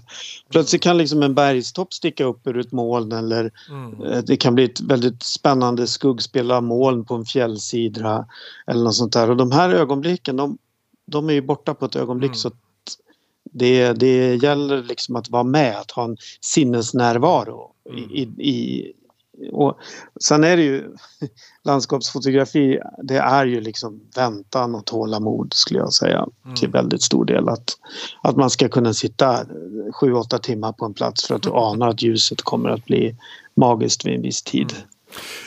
Plötsligt 0.50 0.82
kan 0.82 0.98
liksom 0.98 1.24
en 1.24 1.36
bergstopp 1.36 1.94
sticka 1.94 2.26
upp 2.26 2.48
ur 2.48 2.58
ett 2.58 2.72
moln 2.72 3.12
eller 3.12 3.52
mm. 3.70 4.02
Eh, 4.04 4.24
det 4.24 4.38
kan 4.38 4.56
bli 4.56 4.64
ett 4.64 4.82
väldigt 4.82 5.24
spännande 5.24 5.88
skuggspel 5.88 6.52
av 6.52 6.64
moln 6.64 7.06
på 7.06 7.16
en 7.16 7.26
fjällsida 7.26 8.26
eller 8.68 8.84
något 8.84 8.96
sånt 8.96 9.14
där. 9.14 9.30
Och 9.30 9.38
de 9.38 9.52
här 9.52 9.70
ögonblicken 9.70 10.36
de, 10.38 10.58
de 11.06 11.30
är 11.30 11.34
ju 11.34 11.42
borta 11.42 11.74
på 11.74 11.86
ett 11.86 11.96
ögonblick 11.96 12.30
mm. 12.30 12.36
så 12.36 12.52
det, 13.52 13.94
det 13.94 14.36
gäller 14.36 14.84
liksom 14.84 15.16
att 15.16 15.30
vara 15.30 15.44
med, 15.44 15.78
att 15.78 15.92
ha 15.92 16.04
en 16.04 16.18
sinnesnärvaro 16.42 17.72
mm. 17.90 18.12
i, 18.12 18.22
i, 18.38 18.94
och 19.52 19.78
sen 20.22 20.44
är 20.44 20.58
det 20.58 20.64
ju 20.64 20.96
landskapsfotografi, 21.64 22.80
det 23.04 23.18
är 23.18 23.46
ju 23.46 23.62
liksom 23.62 24.02
väntan 24.16 24.76
och 24.76 24.86
tålamod 24.86 25.54
skulle 25.54 25.80
jag 25.80 25.94
säga 25.94 26.26
mm. 26.46 26.56
till 26.56 26.70
väldigt 26.70 27.02
stor 27.02 27.26
del. 27.26 27.50
Att, 27.50 27.78
att 28.22 28.38
man 28.38 28.50
ska 28.50 28.70
kunna 28.70 28.94
sitta 28.94 29.46
sju, 29.94 30.14
åtta 30.14 30.40
timmar 30.40 30.72
på 30.72 30.86
en 30.86 30.94
plats 30.94 31.28
för 31.28 31.36
att 31.36 31.44
du 31.44 31.50
mm. 31.50 31.62
anar 31.62 31.88
att 31.88 32.02
ljuset 32.02 32.42
kommer 32.42 32.70
att 32.70 32.86
bli 32.86 33.16
magiskt 33.56 34.06
vid 34.06 34.16
en 34.16 34.22
viss 34.22 34.42
tid. 34.42 34.72
Mm. 34.72 34.88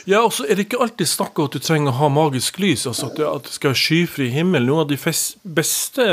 Ja, 0.05 0.25
og 0.27 0.33
så 0.35 0.45
er 0.51 0.59
det 0.59 0.67
ikke 0.67 0.81
alltid 0.83 1.07
snakk 1.07 1.39
om 1.39 1.47
at 1.47 1.55
du 1.55 1.63
trenger 1.63 1.93
å 1.93 2.01
ha 2.01 2.09
magisk 2.11 2.59
lys. 2.63 2.87
altså 2.91 3.09
At 3.13 3.21
at 3.23 3.45
det 3.47 3.55
skal 3.55 3.71
være 3.71 3.83
skyfri 3.83 4.29
himmel. 4.35 4.67
Noen 4.67 4.83
av 4.85 4.89
de 4.91 4.99
beste 5.43 6.07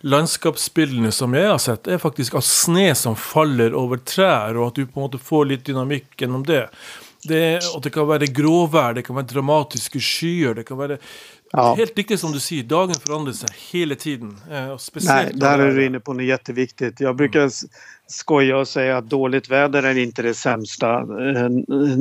landskapsbildene 0.00 1.12
som 1.12 1.36
jeg 1.36 1.50
har 1.50 1.60
sett, 1.60 1.88
er 1.88 2.00
faktisk 2.00 2.38
av 2.40 2.46
sne 2.46 2.94
som 2.96 3.18
faller 3.18 3.76
over 3.76 4.00
trær, 4.00 4.56
og 4.56 4.70
at 4.70 4.80
du 4.80 4.86
på 4.86 4.96
en 4.96 5.06
måte 5.08 5.20
får 5.20 5.50
litt 5.52 5.66
dynamikk 5.68 6.16
gjennom 6.16 6.46
det. 6.48 6.64
Det, 7.28 7.60
og 7.74 7.82
det 7.84 7.92
kan 7.92 8.08
være 8.08 8.28
gråvær, 8.32 8.94
det 8.96 9.04
kan 9.06 9.16
være 9.16 9.30
dramatiske 9.34 10.00
skyer. 10.00 10.54
det 10.54 10.66
kan 10.66 10.78
være 10.78 10.98
ja. 11.52 11.74
Helt 11.74 11.98
riktigt 11.98 12.20
som 12.20 12.32
du 12.32 12.40
säger, 12.40 12.62
dagen 12.62 12.94
förändrar 12.94 13.32
sig 13.32 13.48
hela 13.72 13.94
tiden. 13.94 14.36
Eh, 14.50 14.76
Nej, 15.02 15.30
där 15.34 15.58
är 15.58 15.74
du 15.74 15.86
inne 15.86 16.00
på 16.00 16.12
något 16.12 16.24
jätteviktigt. 16.24 17.00
Jag 17.00 17.16
brukar 17.16 17.40
mm. 17.40 17.50
skoja 18.06 18.56
och 18.56 18.68
säga 18.68 18.98
att 18.98 19.10
dåligt 19.10 19.50
väder 19.50 19.82
är 19.82 19.98
inte 19.98 20.22
det 20.22 20.34
sämsta 20.34 20.98
eh, 20.98 21.48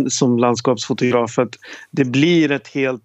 som 0.09 0.37
landskapsfotograf. 0.37 1.39
Att 1.39 1.55
det 1.91 2.05
blir 2.05 2.51
ett 2.51 2.67
helt, 2.67 3.03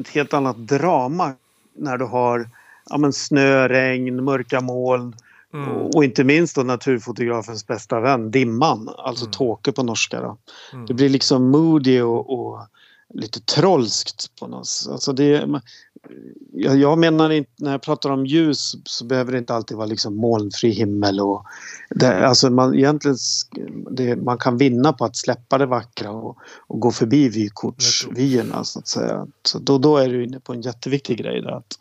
ett 0.00 0.08
helt 0.08 0.34
annat 0.34 0.56
drama 0.56 1.32
när 1.78 1.98
du 1.98 2.04
har 2.04 2.48
ja, 2.90 2.98
men 2.98 3.12
snö, 3.12 3.68
regn, 3.68 4.24
mörka 4.24 4.60
moln 4.60 5.14
Mm. 5.64 5.90
Och 5.94 6.04
inte 6.04 6.24
minst 6.24 6.56
då 6.56 6.62
naturfotografens 6.62 7.66
bästa 7.66 8.00
vän, 8.00 8.30
dimman, 8.30 8.88
alltså 8.98 9.24
mm. 9.24 9.32
tåke 9.32 9.72
på 9.72 9.82
norska. 9.82 10.36
Mm. 10.72 10.86
Det 10.86 10.94
blir 10.94 11.08
liksom 11.08 11.50
moody 11.50 12.00
och, 12.00 12.30
och, 12.30 12.60
lite 13.14 13.40
trollskt 13.40 14.36
på 14.40 14.46
något 14.46 14.66
sätt. 14.66 14.92
Alltså 14.92 15.12
det, 15.12 15.48
jag, 16.52 16.76
jag 16.76 16.98
menar 16.98 17.30
inte, 17.30 17.50
när 17.56 17.70
jag 17.70 17.82
pratar 17.82 18.10
om 18.10 18.26
ljus 18.26 18.76
så 18.84 19.04
behöver 19.04 19.32
det 19.32 19.38
inte 19.38 19.54
alltid 19.54 19.76
vara 19.76 19.86
liksom 19.86 20.16
molnfri 20.16 20.70
himmel. 20.70 21.20
Och 21.20 21.44
det, 21.90 22.26
alltså 22.26 22.50
man, 22.50 22.74
egentligen, 22.74 23.16
det, 23.90 24.16
man 24.16 24.38
kan 24.38 24.56
vinna 24.56 24.92
på 24.92 25.04
att 25.04 25.16
släppa 25.16 25.58
det 25.58 25.66
vackra 25.66 26.10
och, 26.10 26.36
och 26.66 26.80
gå 26.80 26.90
förbi 26.90 27.28
vykortsvyerna 27.28 28.64
så 28.64 28.78
att 28.78 28.88
säga. 28.88 29.26
Så 29.42 29.58
då, 29.58 29.78
då 29.78 29.96
är 29.96 30.08
du 30.08 30.24
inne 30.24 30.40
på 30.40 30.52
en 30.52 30.60
jätteviktig 30.60 31.18
grej 31.18 31.42
där. 31.42 31.52
Att 31.52 31.76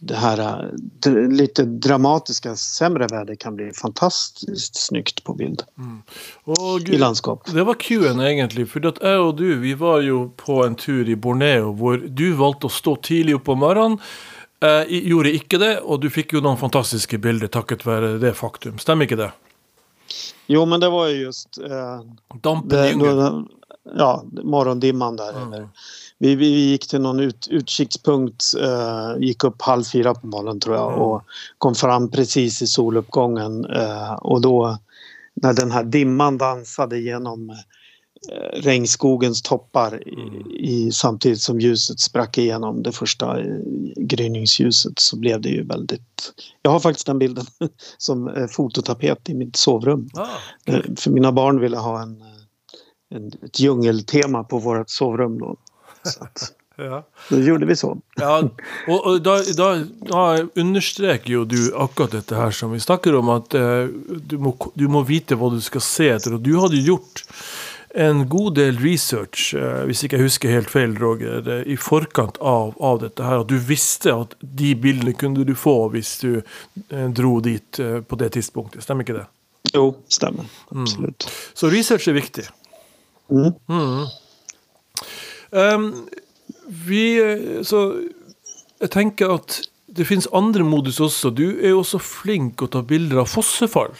det 0.00 0.14
här 0.14 0.70
lite 1.28 1.64
dramatiska 1.64 2.56
sämre 2.56 3.06
väder 3.06 3.34
kan 3.34 3.56
bli 3.56 3.72
fantastiskt 3.72 4.76
snyggt 4.76 5.24
på 5.24 5.34
bild. 5.34 5.62
Mm. 5.78 6.02
I 6.86 6.98
landskap. 6.98 7.52
Det 7.52 7.64
var 7.64 7.74
Q-en 7.74 8.20
egentlig. 8.20 8.68
For 8.68 8.86
at 8.86 9.00
jeg 9.02 9.20
og 9.20 9.36
du 9.36 9.54
vi 9.60 9.74
var 9.74 10.00
jo 10.04 10.28
på 10.36 10.64
en 10.64 10.76
tur 10.76 11.08
i 11.08 11.16
Borneo 11.16 11.72
hvor 11.72 11.96
du 11.96 12.32
valgte 12.36 12.68
å 12.68 12.72
stå 12.72 12.96
tidlig 12.96 13.38
opp 13.40 13.48
om 13.48 13.64
morgenen. 13.64 13.98
Jeg 14.60 15.06
gjorde 15.08 15.32
ikke 15.32 15.58
det, 15.58 15.78
og 15.80 16.02
du 16.02 16.10
fikk 16.12 16.34
jo 16.36 16.42
noen 16.44 16.60
fantastiske 16.60 17.16
bilder 17.18 17.48
takket 17.48 17.86
være 17.86 18.18
det 18.20 18.34
faktum. 18.36 18.76
Stemmer 18.76 19.08
ikke 19.08 19.16
det? 19.16 19.30
Jo, 20.52 20.66
men 20.66 20.80
det 20.80 20.90
var 20.92 21.08
ju 21.08 21.22
just... 21.22 21.58
Eh, 21.58 22.00
Dampen 22.42 22.84
i 22.84 22.90
djungeln. 22.90 23.48
Ja, 23.96 24.24
morgondimman 24.44 25.16
där. 25.16 25.32
Mm. 25.32 25.52
Eller, 25.52 25.68
vi, 26.20 26.34
vi 26.34 26.46
gick 26.46 26.88
till 26.88 27.00
någon 27.00 27.20
ut, 27.20 27.48
utsiktspunkt, 27.50 28.44
eh, 28.60 29.22
gick 29.26 29.44
upp 29.44 29.62
halv 29.62 29.84
fyra 29.84 30.14
på 30.14 30.26
morgonen 30.26 30.60
tror 30.60 30.76
jag 30.76 30.88
mm. 30.92 31.00
och 31.00 31.22
kom 31.58 31.74
fram 31.74 32.10
precis 32.10 32.62
i 32.62 32.66
soluppgången. 32.66 33.64
Eh, 33.64 34.12
och 34.12 34.40
då 34.40 34.78
när 35.34 35.52
den 35.52 35.70
här 35.70 35.84
dimman 35.84 36.38
dansade 36.38 36.98
genom 36.98 37.50
eh, 37.50 38.60
regnskogens 38.62 39.42
toppar 39.42 40.08
i, 40.08 40.14
Mm. 40.14 40.50
i, 40.50 40.92
samtidigt 40.92 41.40
som 41.40 41.60
ljuset 41.60 42.00
sprack 42.00 42.38
igenom 42.38 42.82
det 42.82 42.92
första 42.92 43.40
eh, 43.40 43.56
gryningsljuset 43.96 44.98
så 44.98 45.16
blev 45.16 45.40
det 45.40 45.48
ju 45.48 45.64
väldigt... 45.66 46.32
Jag 46.62 46.70
har 46.70 46.80
faktiskt 46.80 47.06
den 47.06 47.18
bilden 47.18 47.44
som 47.98 48.28
eh, 48.28 48.46
fototapet 48.46 49.28
i 49.28 49.34
mitt 49.34 49.56
sovrum. 49.56 50.08
Ah, 50.14 50.26
Eh, 50.66 50.80
För 50.96 51.10
mina 51.10 51.32
barn 51.32 51.60
ville 51.60 51.76
ha 51.76 52.02
en, 52.02 52.22
en, 53.14 53.26
ett 53.42 53.60
djungeltema 53.60 54.44
på 54.44 54.58
vårt 54.58 54.90
sovrum 54.90 55.38
då. 55.38 55.56
Så 56.02 56.24
att, 56.24 56.52
ja. 56.76 57.04
då 57.28 57.40
gjorde 57.40 57.66
vi 57.66 57.76
så. 57.76 57.98
Ja, 58.16 58.38
og, 58.88 59.06
og 59.06 59.22
da, 59.22 59.38
da, 59.56 59.70
da 60.10 60.24
understreker 60.54 61.32
jo 61.32 61.44
du 61.44 61.74
akkurat 61.76 62.14
dette 62.18 62.38
her 62.38 62.54
som 62.54 62.72
vi 62.72 62.80
snakker 62.80 63.16
om, 63.18 63.32
at 63.34 63.54
eh, 63.54 63.90
du, 64.08 64.38
må, 64.38 64.54
du 64.74 64.86
må 64.88 65.04
vite 65.08 65.38
hva 65.38 65.50
du 65.52 65.60
skal 65.64 65.84
se 65.84 66.08
etter. 66.14 66.38
Og 66.38 66.46
du 66.46 66.54
hadde 66.60 66.80
gjort 66.80 67.24
en 67.94 68.28
god 68.30 68.54
del 68.54 68.78
research, 68.78 69.50
eh, 69.58 69.82
hvis 69.88 70.04
ikke 70.06 70.20
jeg 70.20 70.28
husker 70.28 70.54
helt 70.54 70.70
feil, 70.70 70.94
Roger, 70.98 71.42
eh, 71.42 71.64
i 71.72 71.76
forkant 71.80 72.38
av, 72.38 72.76
av 72.78 73.02
dette 73.02 73.26
her. 73.26 73.42
At 73.42 73.50
du 73.50 73.58
visste 73.58 74.14
at 74.14 74.36
de 74.40 74.74
bildene 74.78 75.16
kunne 75.18 75.44
du 75.46 75.56
få 75.58 75.90
hvis 75.94 76.16
du 76.22 76.30
eh, 76.38 77.08
dro 77.10 77.38
dit 77.44 77.82
eh, 77.82 77.98
på 78.00 78.20
det 78.20 78.32
tidspunktet. 78.38 78.86
Stemmer 78.86 79.06
ikke 79.06 79.18
det? 79.18 79.26
Jo, 79.74 79.92
stämmer. 80.08 80.46
Absolut. 80.70 81.26
Så 81.54 81.70
research 81.70 82.08
er 82.08 82.16
viktig. 82.16 82.46
Mm. 83.30 84.06
Um, 85.50 86.08
vi, 86.66 87.04
eh, 87.18 87.62
så 87.66 87.84
jeg 88.80 88.92
tenker 88.94 89.34
at 89.34 89.60
det 89.90 90.06
finnes 90.06 90.28
andre 90.36 90.64
modus 90.64 91.00
også. 91.02 91.32
Du 91.34 91.48
er 91.58 91.72
jo 91.72 91.82
også 91.82 92.00
flink 92.02 92.62
å 92.62 92.70
ta 92.70 92.82
bilder 92.86 93.24
av 93.24 93.30
fossefall. 93.30 93.92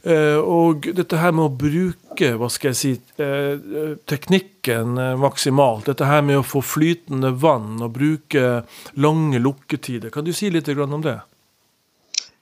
Eh, 0.00 0.16
uh, 0.16 0.38
og 0.40 0.86
dette 0.96 1.18
her 1.20 1.34
med 1.36 1.44
å 1.44 1.52
bruke 1.52 2.30
hva 2.40 2.48
skal 2.52 2.70
jeg 2.70 2.78
si, 2.78 2.92
uh, 3.20 3.52
eh, 3.60 3.90
teknikken 4.08 4.96
uh, 4.96 5.18
maksimalt. 5.20 5.90
Dette 5.90 6.08
her 6.08 6.24
med 6.24 6.40
å 6.40 6.46
få 6.46 6.62
flytende 6.64 7.34
vann 7.36 7.82
og 7.84 7.92
bruke 7.98 8.62
lange 8.96 9.42
lukketider. 9.42 10.12
Kan 10.14 10.24
du 10.24 10.32
si 10.36 10.48
litt 10.48 10.72
grann 10.72 10.96
om 10.96 11.04
det? 11.04 11.18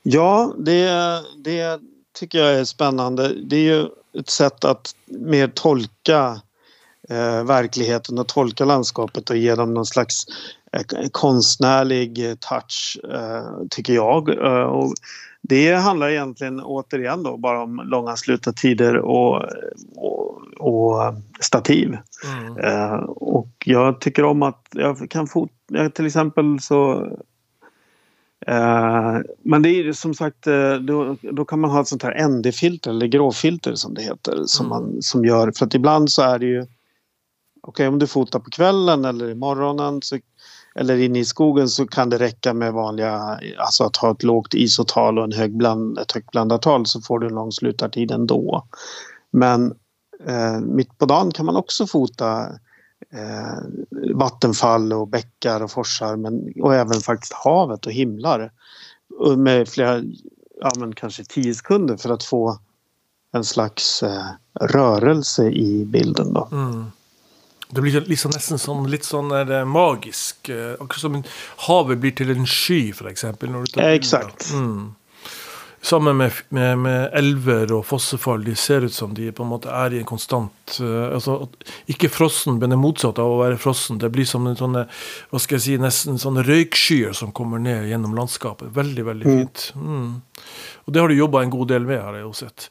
Ja, 0.06 0.52
det, 0.56 0.86
det 1.42 1.80
tycker 2.14 2.38
jag 2.38 2.54
är 2.60 2.64
spännande. 2.64 3.34
Det 3.34 3.56
är 3.56 3.74
ju 3.74 3.88
ett 4.18 4.30
sätt 4.30 4.64
att 4.64 4.94
mer 5.06 5.48
tolka 5.48 6.40
verkligheten 7.44 8.18
och 8.18 8.28
tolka 8.28 8.64
landskapet 8.64 9.30
och 9.30 9.36
ge 9.36 9.54
dem 9.54 9.74
någon 9.74 9.86
slags 9.86 10.24
eh, 10.72 11.08
konstnärlig 11.12 12.30
eh, 12.30 12.34
touch, 12.34 12.98
eh, 13.14 13.66
tycker 13.70 13.92
jag. 13.92 14.28
Eh, 14.28 14.62
och 14.62 14.94
det 15.42 15.72
handlar 15.72 16.08
egentligen 16.08 16.60
återigen 16.60 17.22
då 17.22 17.36
bara 17.36 17.62
om 17.62 17.80
långa 17.84 18.16
slutatider 18.16 18.96
och, 18.96 19.42
och, 19.96 20.42
och 20.58 21.14
stativ. 21.40 21.96
Mm. 22.38 22.58
Eh, 22.58 22.94
och 23.06 23.48
jag 23.64 24.00
tycker 24.00 24.24
om 24.24 24.42
att 24.42 24.66
jag 24.70 25.10
kan 25.10 25.26
fot... 25.26 25.50
Jag, 25.68 25.94
till 25.94 26.06
exempel 26.06 26.60
så... 26.60 27.06
Eh, 28.46 29.18
men 29.42 29.62
det 29.62 29.68
är 29.68 29.84
ju 29.84 29.94
som 29.94 30.14
sagt, 30.14 30.46
eh, 30.46 30.74
då, 30.74 31.16
då 31.22 31.44
kan 31.44 31.60
man 31.60 31.70
ha 31.70 31.80
ett 31.80 31.88
sånt 31.88 32.02
här 32.02 32.28
ND-filter 32.28 32.90
eller 32.90 33.06
gråfilter 33.06 33.74
som 33.74 33.94
det 33.94 34.02
heter. 34.02 34.42
Som, 34.46 34.66
Mm. 34.66 34.78
man, 34.78 35.02
som 35.02 35.24
gör, 35.24 35.52
för 35.58 35.66
att 35.66 35.74
ibland 35.74 36.10
så 36.10 36.22
är 36.22 36.38
det 36.38 36.46
ju... 36.46 36.66
Okej, 37.68 37.88
om 37.88 37.98
du 37.98 38.06
fotar 38.06 38.38
på 38.38 38.50
kvällen 38.50 39.04
eller 39.04 39.30
i 39.30 39.34
morgonen 39.34 40.02
så, 40.02 40.18
eller 40.74 40.96
inne 40.96 41.18
i 41.18 41.24
skogen 41.24 41.68
så 41.68 41.86
kan 41.86 42.10
det 42.10 42.18
räcka 42.18 42.54
med 42.54 42.72
vanliga, 42.72 43.40
alltså 43.58 43.84
att 43.84 43.96
ha 43.96 44.10
ett 44.10 44.22
lågt 44.22 44.54
isotal 44.54 45.18
och 45.18 45.24
en 45.24 45.32
hög 45.32 45.56
bland, 45.56 45.98
ett 45.98 46.12
högt 46.12 46.30
blandartal 46.30 46.86
så 46.86 47.00
får 47.00 47.18
du 47.18 47.26
en 47.26 47.34
lång 47.34 47.52
slutartid 47.52 48.10
ändå. 48.10 48.66
Men 49.30 49.74
eh, 50.26 50.60
mitt 50.60 50.98
på 50.98 51.06
dagen 51.06 51.30
kan 51.30 51.46
man 51.46 51.56
också 51.56 51.86
fota 51.86 52.46
eh, 53.12 53.58
vattenfall 54.14 54.92
och 54.92 55.08
bäckar 55.08 55.62
och 55.62 55.70
forsar 55.70 56.16
men, 56.16 56.52
och 56.62 56.74
även 56.74 57.00
faktiskt 57.00 57.32
havet 57.32 57.86
och 57.86 57.92
himlar. 57.92 58.52
Och 59.18 59.38
med 59.38 59.68
flera, 59.68 60.02
ja 60.60 60.70
men 60.78 60.94
kanske 60.94 61.24
tio 61.24 61.54
sekunder 61.54 61.96
för 61.96 62.10
att 62.10 62.24
få 62.24 62.58
en 63.32 63.44
slags 63.44 64.02
eh, 64.02 64.26
rörelse 64.60 65.50
i 65.50 65.84
bilden 65.84 66.32
då. 66.32 66.48
Mm. 66.52 66.84
Det 67.70 67.82
blir 67.84 68.00
liksom 68.08 68.32
nesten 68.32 68.58
sånn, 68.58 68.86
litt 68.90 69.04
sånn 69.04 69.28
der, 69.28 69.60
eh, 69.60 69.64
magisk. 69.68 70.48
eh, 70.48 70.74
Akkurat 70.80 71.00
som 71.00 71.14
en- 71.14 71.24
havet 71.68 72.00
blir 72.00 72.14
til 72.16 72.30
en 72.30 72.46
sky, 72.46 72.90
f.eks. 72.94 73.24
Ja, 73.76 73.90
exakt. 73.92 74.52
Mm. 74.54 74.94
Sammen 75.80 76.16
med, 76.16 76.32
med, 76.50 76.78
med 76.78 77.10
elver 77.14 77.70
og 77.76 77.84
fossefall. 77.86 78.42
De 78.44 78.54
ser 78.56 78.80
ut 78.84 78.92
som 78.92 79.12
de 79.14 79.30
på 79.30 79.44
en 79.44 79.48
måte 79.52 79.70
er 79.70 79.94
i 79.94 79.98
en 80.00 80.04
konstant 80.08 80.78
eh, 80.80 81.14
altså, 81.14 81.42
at- 81.44 81.68
Ikke 81.88 82.08
frossen, 82.10 82.58
men 82.58 82.70
det 82.70 82.78
motsatte 82.78 83.22
av 83.22 83.30
å 83.30 83.38
være 83.44 83.58
frossen. 83.62 83.98
Det 83.98 84.10
blir 84.12 84.26
som 84.26 84.46
en 84.46 84.56
sånne, 84.56 84.88
hva 85.30 85.38
skal 85.40 85.58
jeg 85.58 85.62
si, 85.62 85.76
nesten 85.78 86.18
sånne 86.18 86.42
røykskyer 86.44 87.14
som 87.14 87.30
kommer 87.32 87.60
ned 87.62 87.86
gjennom 87.92 88.16
landskapet. 88.16 88.72
Veldig, 88.74 89.04
veldig 89.04 89.24
fint. 89.24 89.68
Mm. 89.76 90.22
Og 90.88 90.92
det 90.92 91.00
har 91.00 91.08
du 91.08 91.14
jobba 91.14 91.42
en 91.44 91.50
god 91.50 91.68
del 91.68 91.86
med, 91.86 92.00
har 92.02 92.14
jeg 92.14 92.22
jo 92.26 92.32
sett. 92.32 92.68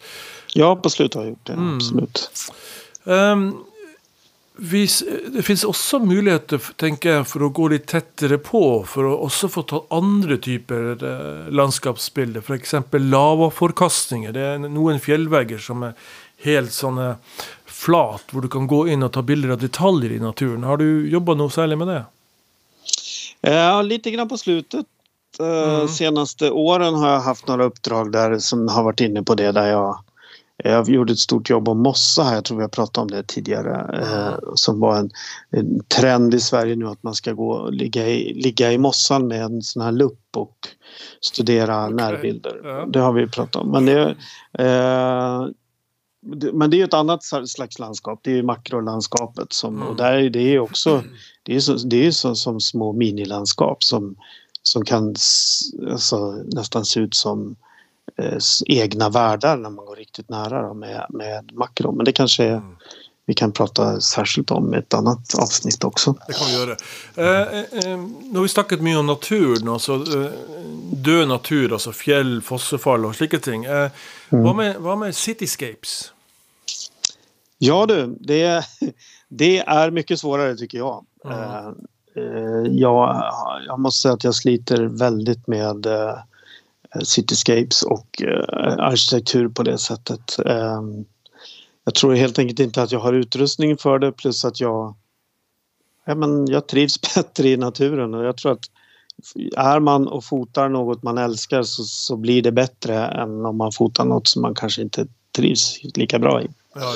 Ja, 0.56 0.76
på 0.76 0.90
slutet 0.92 1.14
har 1.16 1.24
jag 1.24 1.36
gjort 1.38 1.46
det. 1.46 1.54
Mm. 1.54 1.76
Absolut. 1.78 2.52
Um, 3.06 3.64
hvis, 4.58 5.00
det 5.34 5.44
finnes 5.46 5.66
også 5.68 6.00
muligheter 6.02 6.62
tenker 6.82 7.18
jeg, 7.18 7.28
for 7.30 7.46
å 7.46 7.52
gå 7.54 7.68
litt 7.74 7.86
tettere 7.92 8.40
på, 8.42 8.62
for 8.90 9.10
å 9.10 9.18
også 9.28 9.50
få 9.54 9.64
tatt 9.70 9.94
andre 9.94 10.40
typer 10.42 10.96
eh, 10.98 11.52
landskapsbilder. 11.54 12.42
F.eks. 12.42 12.76
lavaforkastninger. 12.98 14.34
Det 14.34 14.48
er 14.54 14.66
noen 14.66 15.02
fjellvegger 15.04 15.62
som 15.62 15.86
er 15.88 15.96
helt 16.46 16.74
sånne 16.74 17.16
flat, 17.66 18.26
hvor 18.32 18.46
du 18.46 18.50
kan 18.52 18.68
gå 18.70 18.86
inn 18.94 19.06
og 19.06 19.14
ta 19.14 19.24
bilder 19.26 19.56
av 19.56 19.62
detaljer 19.62 20.18
i 20.18 20.22
naturen. 20.24 20.66
Har 20.66 20.82
du 20.82 21.06
jobba 21.10 21.38
noe 21.38 21.54
særlig 21.54 21.78
med 21.82 21.94
det? 21.94 22.04
Ja, 23.46 23.82
lite 23.86 24.12
grann 24.12 24.30
på 24.30 24.38
slutet. 24.38 24.90
Eh, 25.40 25.88
Senaste 25.88 26.52
åren 26.52 26.96
har 26.96 27.10
jag 27.10 27.20
haft 27.20 27.48
några 27.48 27.64
uppdrag 27.64 28.12
där 28.12 28.40
som 28.40 28.68
har 28.68 28.84
varit 28.84 29.00
inne 29.00 29.24
på 29.24 29.36
det 29.36 29.52
där 29.52 29.68
jag 29.68 30.00
jag 30.72 30.90
gjorde 30.90 31.14
ett 31.14 31.20
stort 31.20 31.50
jobb 31.50 31.70
om 31.70 31.82
mossa 31.82 32.24
här, 32.24 32.36
jag 32.36 32.46
tror 32.46 32.58
vi 32.58 32.64
har 32.64 32.70
pratat 32.70 32.98
om 32.98 33.08
det 33.08 33.24
tidigare. 33.24 34.00
Eh, 34.02 34.40
som 34.56 34.80
var 34.80 34.98
en, 34.98 35.10
en 35.50 35.84
trend 35.84 36.34
i 36.34 36.40
Sverige 36.40 36.76
nu 36.76 36.88
att 36.88 37.04
man 37.04 37.14
ska 37.14 37.34
gå 37.34 37.52
och 37.52 37.74
ligga 37.74 38.08
i, 38.08 38.34
ligga 38.34 38.72
i 38.72 38.78
mossan 38.78 39.28
med 39.28 39.42
en 39.42 39.62
sån 39.62 39.82
här 39.82 39.92
lupp 39.92 40.20
och 40.36 40.58
studera 41.22 41.84
Okej, 41.86 41.96
närbilder. 41.96 42.62
ja. 42.64 42.86
Det 42.86 43.00
har 43.00 43.14
vi 43.14 43.28
pratat 43.28 43.56
om. 43.56 43.72
Men 43.72 43.86
det, 43.86 44.16
eh, 44.60 45.48
men 46.54 46.70
det 46.70 46.82
är 46.82 46.84
ett 46.84 46.94
annat 46.94 47.24
slags 47.48 47.80
landskap. 47.80 48.20
Det 48.24 48.40
är 48.40 48.44
makrolandskapet. 48.44 49.54
Som, 49.54 49.76
Mm. 49.76 49.88
Och 49.88 49.96
där 49.96 50.14
är 50.14 50.30
det 50.30 50.56
är 50.56 50.60
också 50.60 51.04
det 51.44 51.56
är, 51.56 51.60
så, 51.60 51.74
det 51.74 52.08
är 52.08 52.12
så, 52.12 52.36
som 52.36 52.60
små 52.60 52.94
minilandskap 52.94 53.84
som, 53.84 54.16
som 54.64 54.86
kan 54.86 55.16
alltså, 55.92 56.32
nästan 56.32 56.86
se 56.86 57.00
ut 57.00 57.16
som 57.16 57.56
eh, 58.18 58.38
egna 58.66 59.10
världar 59.10 59.58
när 59.58 59.70
man 59.70 59.86
går 59.86 59.96
riktigt 59.96 60.30
nära 60.30 60.68
då, 60.68 60.74
med, 60.74 61.06
med 61.10 61.52
makro. 61.54 61.92
Men 61.92 62.06
det 62.06 62.12
kanske 62.12 62.44
är, 62.44 62.52
Mm. 62.58 62.76
vi 63.26 63.34
kan 63.34 63.52
prata 63.52 64.02
särskilt 64.02 64.52
om 64.52 64.74
i 64.74 64.78
ett 64.78 64.94
annat 64.94 65.36
avsnitt 65.36 65.84
också. 65.84 66.16
Det 66.28 66.34
kan 66.34 66.48
vi 66.48 66.54
gjøre. 66.60 66.78
Eh, 67.16 67.42
eh, 67.60 67.92
eh, 67.92 67.98
nå 68.00 68.36
har 68.40 68.42
vi 68.42 68.48
snakket 68.48 68.82
mye 68.82 68.98
om 68.98 69.06
naturen, 69.08 69.70
altså 69.70 69.94
eh, 69.96 70.32
død 70.92 71.28
natur, 71.28 71.74
altså 71.74 71.92
fjell, 71.92 72.42
fossefall 72.42 73.06
og 73.06 73.16
slike 73.16 73.40
ting. 73.40 73.66
Eh, 73.66 73.90
hva, 74.30 74.54
med, 74.54 74.76
hva 74.80 74.96
med 74.96 75.16
cityscapes? 75.16 76.14
Ja 77.60 77.86
du, 77.86 78.16
det, 78.20 78.66
det 79.30 79.60
är 79.60 79.92
mycket 79.92 80.20
svårare 80.20 80.56
tycker 80.56 80.78
jag. 80.78 81.06
Mm. 81.26 81.40
Eh, 82.16 82.72
jag. 82.72 83.24
Jag 83.68 83.80
måste 83.80 84.02
säga 84.02 84.14
att 84.14 84.24
jag 84.24 84.36
sliter 84.36 84.84
väldigt 84.84 85.48
med 85.48 85.88
cityscapes 87.04 87.84
och 87.84 88.22
eh, 88.22 88.78
arkitektur 88.78 89.50
på 89.50 89.64
det 89.64 89.78
sättet. 89.78 90.40
Eh, 90.46 90.82
jag 91.86 91.96
tror 91.96 92.16
helt 92.16 92.40
enkelt 92.40 92.60
inte 92.60 92.82
att 92.82 92.92
jag 92.92 93.00
har 93.00 93.14
utrustning 93.14 93.78
för 93.78 94.00
det 94.00 94.12
plus 94.12 94.46
att 94.46 94.60
jag, 94.60 94.96
ja, 96.06 96.16
men 96.16 96.48
jag 96.48 96.68
trivs 96.68 97.02
bättre 97.16 97.50
i 97.50 97.58
naturen 97.58 98.14
och 98.14 98.26
jag 98.26 98.38
tror 98.38 98.52
att 98.52 98.66
är 99.56 99.80
man 99.80 100.08
och 100.08 100.26
fotar 100.26 100.70
något 100.70 101.04
man 101.04 101.18
älskar 101.18 101.64
så, 101.64 101.84
så 101.84 102.16
blir 102.16 102.42
det 102.42 102.52
bättre 102.52 103.06
än 103.08 103.46
om 103.46 103.58
man 103.58 103.72
fotar 103.72 104.06
något 104.06 104.28
som 104.28 104.42
man 104.42 104.56
kanske 104.56 104.82
inte 104.82 105.08
trivs 105.36 105.80
lika 105.96 106.20
bra 106.20 106.42
i. 106.42 106.48
Ja. 106.76 106.94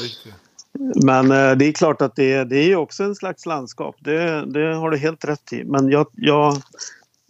Men 1.04 1.32
eh, 1.32 1.58
det 1.58 1.66
är 1.66 1.72
klart 1.72 2.02
att 2.02 2.16
det, 2.16 2.44
det 2.44 2.58
är 2.58 2.76
också 2.76 3.04
en 3.04 3.16
slags 3.16 3.46
landskap. 3.46 3.96
Det, 4.00 4.46
det 4.46 4.76
har 4.76 4.92
du 4.92 4.98
helt 4.98 5.26
rätt 5.26 5.54
i. 5.54 5.64
Men 5.64 5.90
jag, 5.90 6.08
jag, 6.12 6.62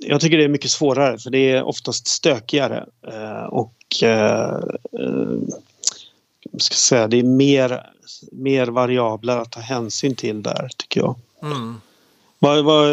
jag 0.01 0.21
tycker 0.21 0.37
det 0.37 0.43
är 0.43 0.47
mycket 0.49 0.71
svårare 0.71 1.17
för 1.17 1.29
det 1.29 1.51
är 1.51 1.63
oftast 1.63 2.07
stökigare. 2.07 2.85
Eh, 3.07 3.43
och 3.43 3.73
eh, 4.03 4.55
eh, 4.99 5.37
ska 6.57 6.73
jag 6.73 6.77
säga, 6.77 7.07
det 7.07 7.19
är 7.19 7.23
mer, 7.23 7.83
mer 8.31 8.67
variabler 8.67 9.37
att 9.37 9.51
ta 9.51 9.59
hänsyn 9.59 10.15
till 10.15 10.43
där 10.43 10.69
tycker 10.77 11.01
jag. 11.01 11.15
Mm. 11.43 11.81
Vad, 12.39 12.63
vad, 12.65 12.87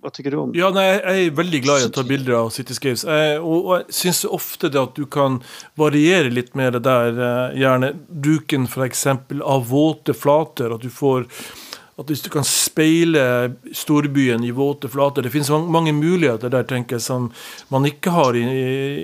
Vad 0.00 0.12
tycker 0.12 0.30
du 0.30 0.36
om 0.36 0.52
Ja, 0.54 0.68
nei, 0.70 0.84
Jeg 0.86 1.26
er 1.26 1.30
veldig 1.34 1.60
glad 1.64 1.80
i 1.82 1.86
å 1.88 1.90
ta 1.90 2.02
bilder 2.06 2.36
av 2.38 2.50
cityscapes. 2.54 3.02
Jeg, 3.08 3.40
og, 3.40 3.56
og 3.66 3.72
jeg 3.80 3.96
syns 3.96 4.20
ofte 4.30 4.68
det 4.70 4.78
at 4.78 4.92
du 4.94 5.02
kan 5.10 5.40
variere 5.74 6.30
litt 6.30 6.52
med 6.54 6.76
det 6.76 6.84
der. 6.86 7.16
eh, 7.18 7.56
Gjerne 7.58 7.88
bruken 8.06 8.68
f.eks. 8.70 9.02
av 9.42 9.66
våte 9.66 10.14
flater. 10.14 10.76
At 10.76 10.84
du 10.86 10.90
får 10.94 11.26
at 11.96 12.10
hvis 12.12 12.20
du 12.26 12.28
kan 12.32 12.44
speile 12.44 13.22
storbyen 13.72 14.42
i 14.44 14.50
våte 14.52 14.88
flater 14.92 15.24
Det 15.24 15.30
finnes 15.32 15.48
mange, 15.48 15.94
muligheter 15.96 16.52
der 16.52 16.66
tenker 16.68 16.98
jeg, 16.98 17.04
som 17.06 17.30
man 17.72 17.88
ikke 17.88 18.12
har 18.12 18.36
i, 18.36 18.42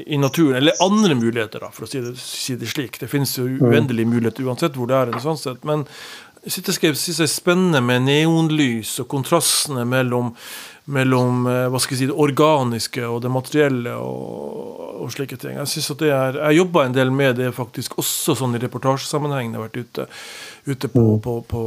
i 0.05 0.18
naturen. 0.20 0.59
Eller 0.61 0.76
andre 0.85 1.16
muligheter, 1.16 1.64
da, 1.64 1.70
for 1.72 1.87
å 1.87 1.88
si 1.88 2.02
det, 2.05 2.12
si 2.20 2.59
det 2.61 2.68
slik. 2.68 3.00
Det 3.00 3.09
finnes 3.09 3.33
jo 3.38 3.46
uendelige 3.48 4.11
muligheter 4.11 4.44
uansett 4.44 4.76
hvor 4.76 4.90
det 4.90 4.98
er. 4.98 5.16
sånn 5.24 5.40
sett, 5.40 5.64
Men 5.64 5.87
Cityscape 6.42 6.98
synes 6.98 7.22
jeg 7.22 7.28
er 7.28 7.33
spennende 7.33 7.81
med 7.87 8.02
neonlys 8.02 8.96
og 9.00 9.09
kontrastene 9.12 9.85
mellom, 9.87 10.33
mellom 10.90 11.46
eh, 11.46 11.66
hva 11.70 11.81
skal 11.81 11.94
jeg 11.94 12.00
si, 12.00 12.09
det 12.11 12.18
organiske 12.18 13.07
og 13.07 13.20
det 13.22 13.31
materielle 13.31 13.94
og, 13.94 14.62
og 15.02 15.14
slike 15.14 15.38
ting. 15.40 15.56
Jeg 15.58 15.70
synes 15.72 15.90
at 15.94 16.04
det 16.04 16.12
er, 16.14 16.38
jeg 16.48 16.60
jobba 16.62 16.86
en 16.86 16.96
del 16.96 17.12
med 17.14 17.40
det 17.40 17.52
faktisk 17.56 17.98
også 18.02 18.36
sånn 18.38 18.58
i 18.58 18.62
reportasjesammenheng. 18.62 19.52
Jeg 19.52 19.60
har 19.60 19.66
vært 19.68 19.82
ute, 19.82 20.06
ute 20.70 20.92
på, 20.92 21.08
på, 21.24 21.40
på, 21.48 21.64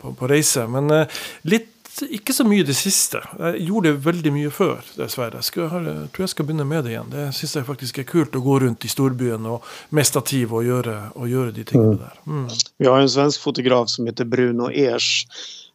på, 0.00 0.14
på 0.18 0.30
reise. 0.30 0.66
Men 0.70 0.90
eh, 0.94 1.20
litt 1.50 1.76
ikke 2.08 2.32
så 2.32 2.44
mye 2.46 2.64
det 2.64 2.76
siste. 2.78 3.20
Jeg 3.38 3.64
gjorde 3.68 3.90
det 3.90 4.04
veldig 4.04 4.32
mye 4.32 4.50
før, 4.54 4.84
dessverre. 4.96 5.40
Jeg, 5.40 5.48
skal, 5.48 5.64
jeg 5.84 6.10
tror 6.14 6.24
jeg 6.24 6.32
skal 6.32 6.46
begynne 6.48 6.66
med 6.68 6.84
det 6.86 6.94
igjen. 6.94 7.10
Det 7.12 7.24
syns 7.36 7.56
jeg 7.58 7.66
faktisk 7.66 8.00
er 8.00 8.08
kult 8.08 8.36
å 8.38 8.42
gå 8.44 8.58
rundt 8.64 8.86
i 8.86 8.90
storbyen 8.92 9.48
og 9.50 9.66
med 9.96 10.08
stativ 10.08 10.54
og 10.56 10.64
gjøre, 10.64 10.96
og 11.16 11.28
gjøre 11.28 11.54
de 11.56 11.66
tingene 11.68 11.98
der. 12.00 12.20
Mm. 12.24 12.46
Vi 12.80 12.88
har 12.88 13.02
en 13.02 13.12
svensk 13.12 13.42
fotograf 13.42 13.90
som 13.92 14.08
heter 14.08 14.28
Bruno 14.30 14.70
Ers 14.70 15.10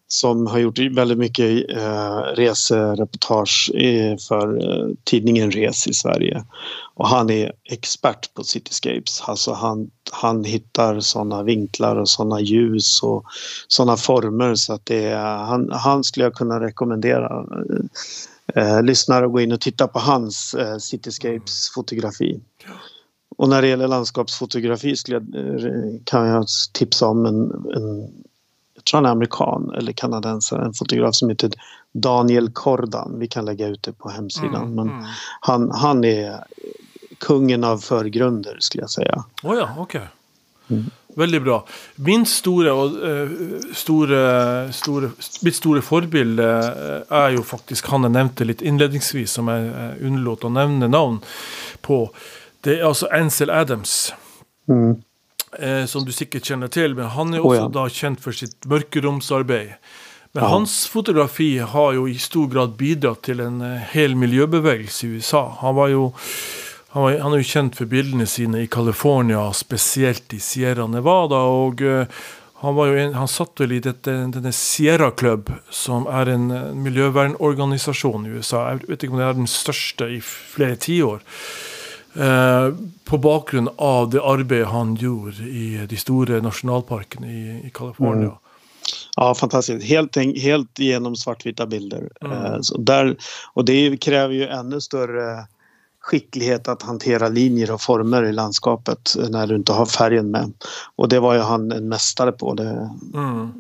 som 0.07 0.47
har 0.47 0.59
gjort 0.59 0.79
väldigt 0.79 1.17
mycket 1.17 1.69
eh, 1.77 2.17
resereportage 2.17 3.71
eh, 3.75 4.17
för 4.17 4.69
eh, 4.69 4.89
tidningen 5.03 5.51
Res 5.51 5.87
i 5.87 5.93
Sverige. 5.93 6.43
Och 6.93 7.07
han 7.07 7.29
är 7.29 7.51
expert 7.63 8.33
på 8.33 8.43
cityscapes. 8.43 9.21
Alltså 9.21 9.53
han, 9.53 9.89
han 10.11 10.43
hittar 10.43 10.99
sådana 10.99 11.43
vinklar 11.43 11.95
och 11.95 12.09
sådana 12.09 12.39
ljus 12.41 13.03
och 13.03 13.25
sådana 13.67 13.97
former 13.97 14.55
så 14.55 14.73
att 14.73 14.85
det 14.85 15.03
är, 15.03 15.37
han, 15.37 15.69
han 15.71 16.03
skulle 16.03 16.25
jag 16.25 16.33
kunna 16.33 16.59
rekommendera 16.59 17.45
eh, 18.55 18.83
lyssnare 18.83 19.25
att 19.25 19.31
gå 19.31 19.41
in 19.41 19.51
och 19.51 19.61
titta 19.61 19.87
på 19.87 19.99
hans 19.99 20.53
eh, 20.53 20.77
cityscapes 20.77 21.69
fotografi. 21.75 22.39
Och 23.37 23.49
när 23.49 23.61
det 23.61 23.67
gäller 23.67 23.87
landskapsfotografi 23.87 24.95
skulle 24.95 25.17
jag, 25.17 25.35
eh, 25.35 25.99
kan 26.03 26.27
jag 26.27 26.45
tipsa 26.73 27.07
om 27.07 27.25
en, 27.25 27.51
en 27.75 28.09
tror 28.89 28.97
han 28.97 29.05
är 29.05 29.09
amerikan 29.09 29.71
eller 29.77 29.91
kanadensare, 29.91 30.65
en 30.65 30.73
fotograf 30.73 31.15
som 31.15 31.29
heter 31.29 31.51
Daniel 31.93 32.49
Kordan. 32.49 33.19
Vi 33.19 33.27
kan 33.27 33.45
lägga 33.45 33.67
ut 33.67 33.83
det 33.83 33.93
på 33.93 34.09
hemsidan. 34.09 34.55
Mm, 34.55 34.75
Men 34.75 34.89
mm. 34.89 35.05
han, 35.39 35.71
han 35.71 36.03
är 36.03 36.43
kungen 37.17 37.63
av 37.63 37.77
förgrunder 37.77 38.57
skulle 38.59 38.83
jag 38.83 38.89
säga. 38.89 39.23
Å 39.43 39.55
ja, 39.55 39.69
ok. 39.77 39.95
Veldig 41.15 41.41
bra. 41.41 41.67
Min 41.95 42.25
store 42.25 42.71
og 42.75 42.95
eh, 43.07 43.29
store, 43.77 44.21
store, 44.73 45.11
Mitt 45.45 45.55
store 45.55 45.83
forbilde 45.85 46.47
eh, 46.47 47.13
er 47.21 47.37
jo 47.37 47.43
faktisk 47.45 47.87
han 47.93 48.07
jeg 48.07 48.15
nevnte 48.17 48.47
litt 48.47 48.63
innledningsvis, 48.65 49.37
som 49.37 49.51
jeg 49.51 49.69
eh, 49.69 49.93
unnlot 50.09 50.43
å 50.43 50.51
nevne 50.51 50.89
navn 50.91 51.21
på. 51.85 52.09
Det 52.65 52.79
er 52.79 52.89
altså 52.89 53.07
Ansel 53.15 53.53
Adams. 53.53 54.11
Mm. 54.67 55.04
Eh, 55.59 55.85
som 55.89 56.05
du 56.05 56.11
sikkert 56.15 56.45
kjenner 56.49 56.67
til, 56.71 56.95
men 56.97 57.11
han 57.13 57.33
er 57.33 57.39
Å, 57.43 57.47
også 57.49 57.61
ja. 57.61 57.71
da 57.77 57.85
kjent 57.89 58.21
for 58.23 58.31
sitt 58.35 58.67
mørkeromsarbeid. 58.69 59.75
Men 60.35 60.43
Ja. 60.43 60.49
hans 60.51 60.87
fotografi 60.91 61.57
har 61.63 61.93
jo 61.95 62.07
i 62.11 62.17
stor 62.19 62.47
grad 62.51 62.75
bidratt 62.77 63.21
til 63.23 63.39
en 63.39 63.61
eh, 63.63 63.83
hel 63.93 64.15
miljøbevegelse 64.19 65.05
i 65.07 65.17
USA. 65.17 65.45
Han 65.61 65.75
var 65.75 65.87
jo 65.93 66.09
han, 66.95 67.03
var, 67.03 67.19
han 67.19 67.33
er 67.35 67.41
jo 67.43 67.47
kjent 67.51 67.75
for 67.75 67.85
bildene 67.91 68.25
sine 68.27 68.61
i 68.63 68.67
California, 68.71 69.51
spesielt 69.53 70.33
i 70.33 70.39
Sierra 70.39 70.87
Nevada. 70.87 71.35
og 71.35 71.81
eh, 71.81 72.07
han, 72.61 72.75
var 72.75 72.87
jo 72.87 72.95
en, 72.99 73.13
han 73.13 73.27
satt 73.27 73.59
vel 73.59 73.73
i 73.75 73.79
dette, 73.83 74.11
denne 74.31 74.51
Sierra 74.55 75.11
Club, 75.11 75.51
som 75.69 76.07
er 76.07 76.31
en 76.31 76.51
eh, 76.51 76.69
miljøvernorganisasjon 76.87 78.25
i 78.27 78.35
USA. 78.37 78.69
Jeg 78.73 78.87
vet 78.89 79.03
ikke 79.03 79.15
om 79.15 79.19
det 79.19 79.27
er 79.27 79.39
den 79.39 79.47
største 79.51 80.07
i 80.17 80.21
flere 80.23 80.75
tiår. 80.79 81.23
Eh, 82.15 82.73
på 83.05 83.17
bakgrunn 83.17 83.69
av 83.77 84.09
det 84.09 84.21
arbeidet 84.21 84.67
han 84.67 84.95
gjorde 84.95 85.43
i 85.43 85.85
de 85.89 85.97
store 85.97 86.41
nasjonalparkene 86.41 87.27
i, 87.27 87.67
i 87.67 87.71
California. 87.73 88.31
Ja, 89.17 89.33
fantastiskt. 89.35 89.85
Helt, 89.85 90.15
helt 90.17 90.79
igenom 90.79 91.15
svartvita 91.15 91.65
bilder. 91.65 92.09
Mm. 92.21 92.37
Eh, 92.37 92.57
Så 92.61 92.77
där, 92.77 93.17
och 93.53 93.65
det 93.65 93.97
kräver 93.97 94.33
ju 94.33 94.47
ännu 94.47 94.81
större 94.81 95.45
skicklighet 96.01 96.67
att 96.67 96.81
hantera 96.81 97.27
linjer 97.27 97.71
och 97.71 97.81
former 97.81 98.23
i 98.23 98.31
landskapet 98.33 99.15
när 99.29 99.47
du 99.47 99.55
inte 99.55 99.73
har 99.73 99.85
färgen 99.85 100.31
med. 100.31 100.53
Och 100.95 101.09
det 101.09 101.19
var 101.19 101.33
ju 101.33 101.39
han 101.39 101.71
en 101.71 101.87
mästare 101.89 102.31
på. 102.31 102.53
Det 102.53 102.89
Mm. 103.13 103.51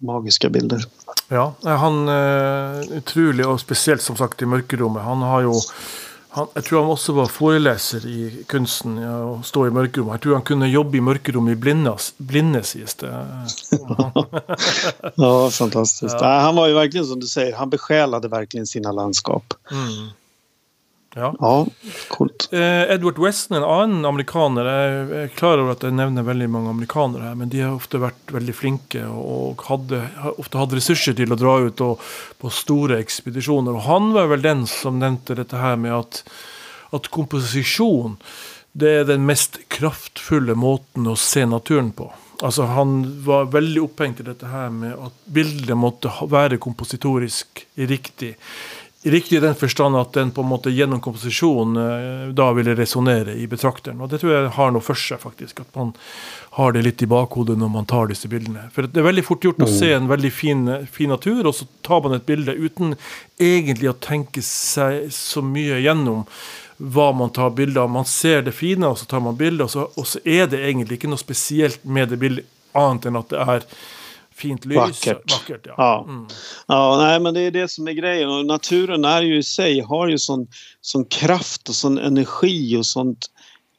magiska 0.00 0.48
bilder. 0.48 0.84
Ja, 1.28 1.54
han 1.62 2.08
eh, 2.08 2.96
utrolig, 2.98 3.46
og 3.46 3.60
spesielt 3.60 4.02
som 4.02 4.16
sagt 4.16 4.42
i 4.42 4.46
mørkerommet. 4.46 5.02
Han 5.02 5.22
har 5.22 5.40
jo 5.42 5.60
han, 6.38 6.48
Jeg 6.54 6.64
tror 6.64 6.82
han 6.82 6.92
også 6.92 7.14
var 7.16 7.30
foreleser 7.32 8.06
i 8.08 8.18
kunsten 8.50 8.98
ja, 9.02 9.14
å 9.26 9.38
stå 9.46 9.66
i 9.68 9.72
mørkerommet. 9.74 10.18
Jeg 10.18 10.24
tror 10.26 10.38
han 10.38 10.46
kunne 10.50 10.70
jobbe 10.70 10.98
i 10.98 11.04
mørkerommet 11.04 11.56
i 11.56 11.60
blinde, 11.66 11.94
blinde 12.18 12.62
sies 12.66 12.98
det. 13.02 13.12
Ja, 15.18 15.50
fantastiskt. 15.50 16.14
Ja. 16.14 16.20
Nej, 16.22 16.40
han 16.46 16.56
var 16.56 16.68
ju 16.68 16.74
verkligen 16.74 17.06
som 17.06 17.20
du 17.20 17.26
säger, 17.26 17.56
han 17.56 17.70
besjälade 17.70 18.28
verkligen 18.28 18.66
sina 18.66 18.92
landskap. 18.92 19.54
Mm. 19.70 20.08
Ja. 21.16 21.30
Ja, 21.40 21.66
coolt. 22.12 22.48
Eh, 22.52 22.82
Edward 22.92 23.18
Weston, 23.18 23.56
en 23.56 23.64
annen 23.64 24.04
amerikaner 24.06 24.68
Jeg 24.68 25.22
er 25.22 25.30
klar 25.34 25.58
over 25.58 25.72
at 25.72 25.82
jeg 25.86 25.96
nevner 25.96 26.26
veldig 26.26 26.48
mange 26.52 26.70
amerikanere 26.74 27.30
her, 27.30 27.38
men 27.40 27.48
de 27.52 27.62
har 27.64 27.72
ofte 27.74 27.98
vært 28.02 28.34
veldig 28.34 28.54
flinke 28.54 29.06
og 29.08 29.64
hadde, 29.70 30.02
har 30.20 30.36
ofte 30.38 30.60
hatt 30.60 30.76
ressurser 30.76 31.16
til 31.18 31.32
å 31.32 31.40
dra 31.40 31.56
ut 31.64 31.80
og, 31.86 32.04
på 32.38 32.52
store 32.52 33.00
ekspedisjoner. 33.02 33.74
Og 33.80 33.86
han 33.88 34.12
var 34.14 34.28
vel 34.34 34.44
den 34.44 34.66
som 34.70 35.00
nevnte 35.00 35.38
dette 35.40 35.58
her 35.58 35.80
med 35.80 35.96
at, 35.96 36.22
at 36.94 37.10
komposisjon 37.14 38.18
det 38.78 38.90
er 39.00 39.08
den 39.08 39.24
mest 39.26 39.56
kraftfulle 39.72 40.54
måten 40.54 41.08
å 41.10 41.16
se 41.18 41.42
naturen 41.48 41.88
på. 41.96 42.12
Altså 42.44 42.68
Han 42.70 43.00
var 43.26 43.48
veldig 43.50 43.80
opphengt 43.82 44.20
i 44.22 44.26
dette 44.28 44.46
her 44.46 44.68
med 44.70 44.92
at 44.94 45.16
bildet 45.34 45.74
måtte 45.74 46.12
ha- 46.20 46.28
være 46.30 46.60
kompositorisk 46.62 47.64
riktig. 47.74 48.36
Riktig 49.08 49.36
i 49.38 49.40
den 49.40 49.54
forstand 49.56 49.96
at 49.96 50.12
den 50.12 50.30
på 50.36 50.42
en 50.44 50.48
måte 50.50 50.70
gjennom 50.74 51.00
komposisjon 51.00 51.76
eh, 51.80 52.28
da 52.36 52.50
ville 52.52 52.74
resonnere 52.76 53.32
i 53.40 53.46
betrakteren. 53.48 54.00
Og 54.04 54.10
det 54.12 54.20
tror 54.20 54.34
jeg 54.34 54.50
har 54.58 54.72
noe 54.74 54.84
for 54.84 54.98
seg, 54.98 55.20
faktisk. 55.22 55.62
At 55.64 55.76
man 55.78 55.94
har 56.58 56.74
det 56.76 56.82
litt 56.84 57.02
i 57.02 57.08
bakhodet 57.08 57.56
når 57.60 57.70
man 57.72 57.88
tar 57.88 58.10
disse 58.10 58.28
bildene. 58.28 58.66
For 58.74 58.84
det 58.84 59.00
er 59.00 59.06
veldig 59.08 59.24
fort 59.24 59.46
gjort 59.46 59.62
å 59.64 59.70
se 59.70 59.92
en 59.96 60.10
veldig 60.10 60.32
fin, 60.34 60.64
fin 60.92 61.12
natur, 61.14 61.46
og 61.48 61.54
så 61.56 61.68
tar 61.86 62.02
man 62.04 62.18
et 62.18 62.26
bilde 62.28 62.52
uten 62.58 62.96
egentlig 63.40 63.92
å 63.92 63.98
tenke 64.04 64.42
seg 64.44 65.08
så 65.14 65.40
mye 65.44 65.80
gjennom 65.84 66.26
hva 66.78 67.08
man 67.16 67.32
tar 67.34 67.54
bilde 67.58 67.80
av. 67.82 67.88
Man 67.90 68.06
ser 68.06 68.42
det 68.46 68.52
fine, 68.54 68.86
og 68.92 68.98
så 69.00 69.08
tar 69.10 69.22
man 69.24 69.38
bilde, 69.40 69.64
og, 69.64 69.70
så- 69.72 69.88
og 69.96 70.06
så 70.06 70.20
er 70.24 70.46
det 70.52 70.60
egentlig 70.62 70.98
ikke 71.00 71.10
noe 71.10 71.18
spesielt 71.22 71.80
med 71.84 72.10
det 72.12 72.18
bildet, 72.22 72.44
annet 72.78 73.06
enn 73.08 73.16
at 73.18 73.32
det 73.32 73.40
er 73.40 73.64
fint 74.38 74.64
lys. 74.64 74.76
Vackert. 74.76 75.32
Vackert 75.32 75.66
ja. 75.66 75.74
Ja. 75.76 76.04
Mm. 76.08 76.26
Ja, 76.66 76.96
nej, 76.98 77.20
men 77.20 77.34
det 77.34 77.40
är 77.40 77.50
det 77.50 77.68
som 77.68 77.88
är 77.88 77.92
grejen. 77.92 78.28
Och 78.30 78.46
naturen 78.46 79.04
är 79.04 79.22
ju 79.22 79.38
i 79.38 79.42
sig 79.42 79.80
har 79.80 80.08
ju 80.08 80.18
sån, 80.18 80.46
sån 80.80 81.04
kraft 81.04 81.68
och 81.68 81.74
sån 81.74 81.98
energi 81.98 82.76
och 82.76 82.86
sånt 82.86 83.26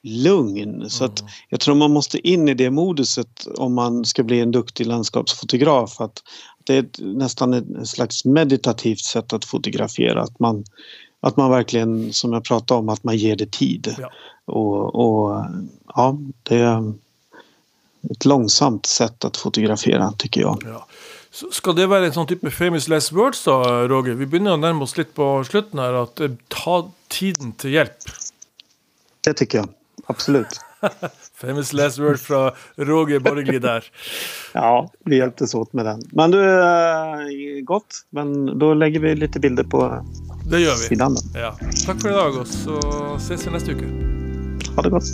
lugn. 0.04 0.90
Så 0.90 1.06
att 1.06 1.24
jag 1.50 1.60
tror 1.60 1.76
man 1.76 1.94
måste 1.94 2.28
in 2.28 2.50
i 2.50 2.54
det 2.54 2.70
moduset 2.70 3.48
om 3.58 3.76
man 3.76 4.06
ska 4.06 4.24
bli 4.24 4.40
en 4.40 4.52
duktig 4.52 4.88
landskapsfotograf. 4.88 6.02
Att 6.02 6.24
det 6.64 6.76
är 6.76 6.80
ett, 6.80 7.00
nästan 7.00 7.54
ett 7.54 7.88
slags 7.88 8.26
meditativt 8.26 9.00
sätt 9.00 9.34
att 9.34 9.46
fotografera. 9.46 10.22
Att 10.22 10.40
man, 10.40 10.64
att 11.22 11.38
man 11.38 11.52
verkligen, 11.52 12.14
som 12.14 12.34
jag 12.34 12.44
pratade 12.44 12.80
om, 12.80 12.90
att 12.90 13.04
man 13.04 13.18
ger 13.18 13.36
det 13.36 13.52
tid. 13.52 13.96
Ja. 13.98 14.12
Och, 14.46 14.96
och 14.96 15.46
ja, 15.96 16.18
det 16.44 16.56
är 16.56 16.94
ett 18.12 18.26
långsamt 18.26 18.86
sätt 18.86 19.26
att 19.26 19.38
fotografera 19.38 20.12
tycker 20.18 20.42
jag. 20.42 20.64
Ja. 20.66 20.88
Skal 21.52 21.76
det 21.76 21.86
være 21.88 22.06
en 22.10 22.14
sånn 22.16 22.28
type 22.28 22.50
famous 22.52 22.88
last 22.90 23.12
words, 23.14 23.44
da, 23.46 23.60
Roger? 23.88 24.14
Vi 24.18 24.26
begynner 24.26 24.56
å 24.58 24.62
nærme 24.62 24.84
oss 24.84 24.98
litt 24.98 25.12
på 25.16 25.44
slutten 25.46 25.80
her. 25.80 25.94
At 26.04 26.20
eh, 26.26 26.32
ta 26.50 26.80
tiden 27.08 27.52
til 27.62 27.72
hjelp. 27.78 28.10
Det 29.24 29.34
tycker 29.38 29.58
jag. 29.62 29.70
Absolut. 30.08 30.60
Famous 31.40 31.74
last 31.74 32.00
word 32.00 32.20
fra 32.20 32.54
Roger 32.78 33.20
Borgli 33.20 33.60
der. 33.60 33.86
Ja, 34.54 34.90
vi 35.06 35.18
hjälptes 35.18 35.54
åt 35.56 35.74
med 35.74 35.86
den. 35.86 36.02
Men 36.12 36.32
du, 36.32 36.40
eh, 36.42 37.62
gott. 37.64 38.06
Men 38.10 38.60
då 38.60 38.74
lägger 38.74 39.00
vi 39.00 39.16
lite 39.16 39.40
bilder 39.40 39.64
på 39.64 40.06
Det 40.50 40.60
gjør 40.60 40.72
vi. 40.82 40.88
sidan. 40.88 41.14
då. 41.16 41.40
Ja. 41.40 41.52
Takk 41.86 42.02
for 42.02 42.10
i 42.10 42.14
dag, 42.14 42.38
og 42.42 42.48
så 42.48 42.80
ses 43.22 43.46
vi 43.48 43.52
neste 43.54 43.72
uke. 43.78 43.86
Ha 44.76 44.82
det 44.82 44.90
gott. 44.90 45.14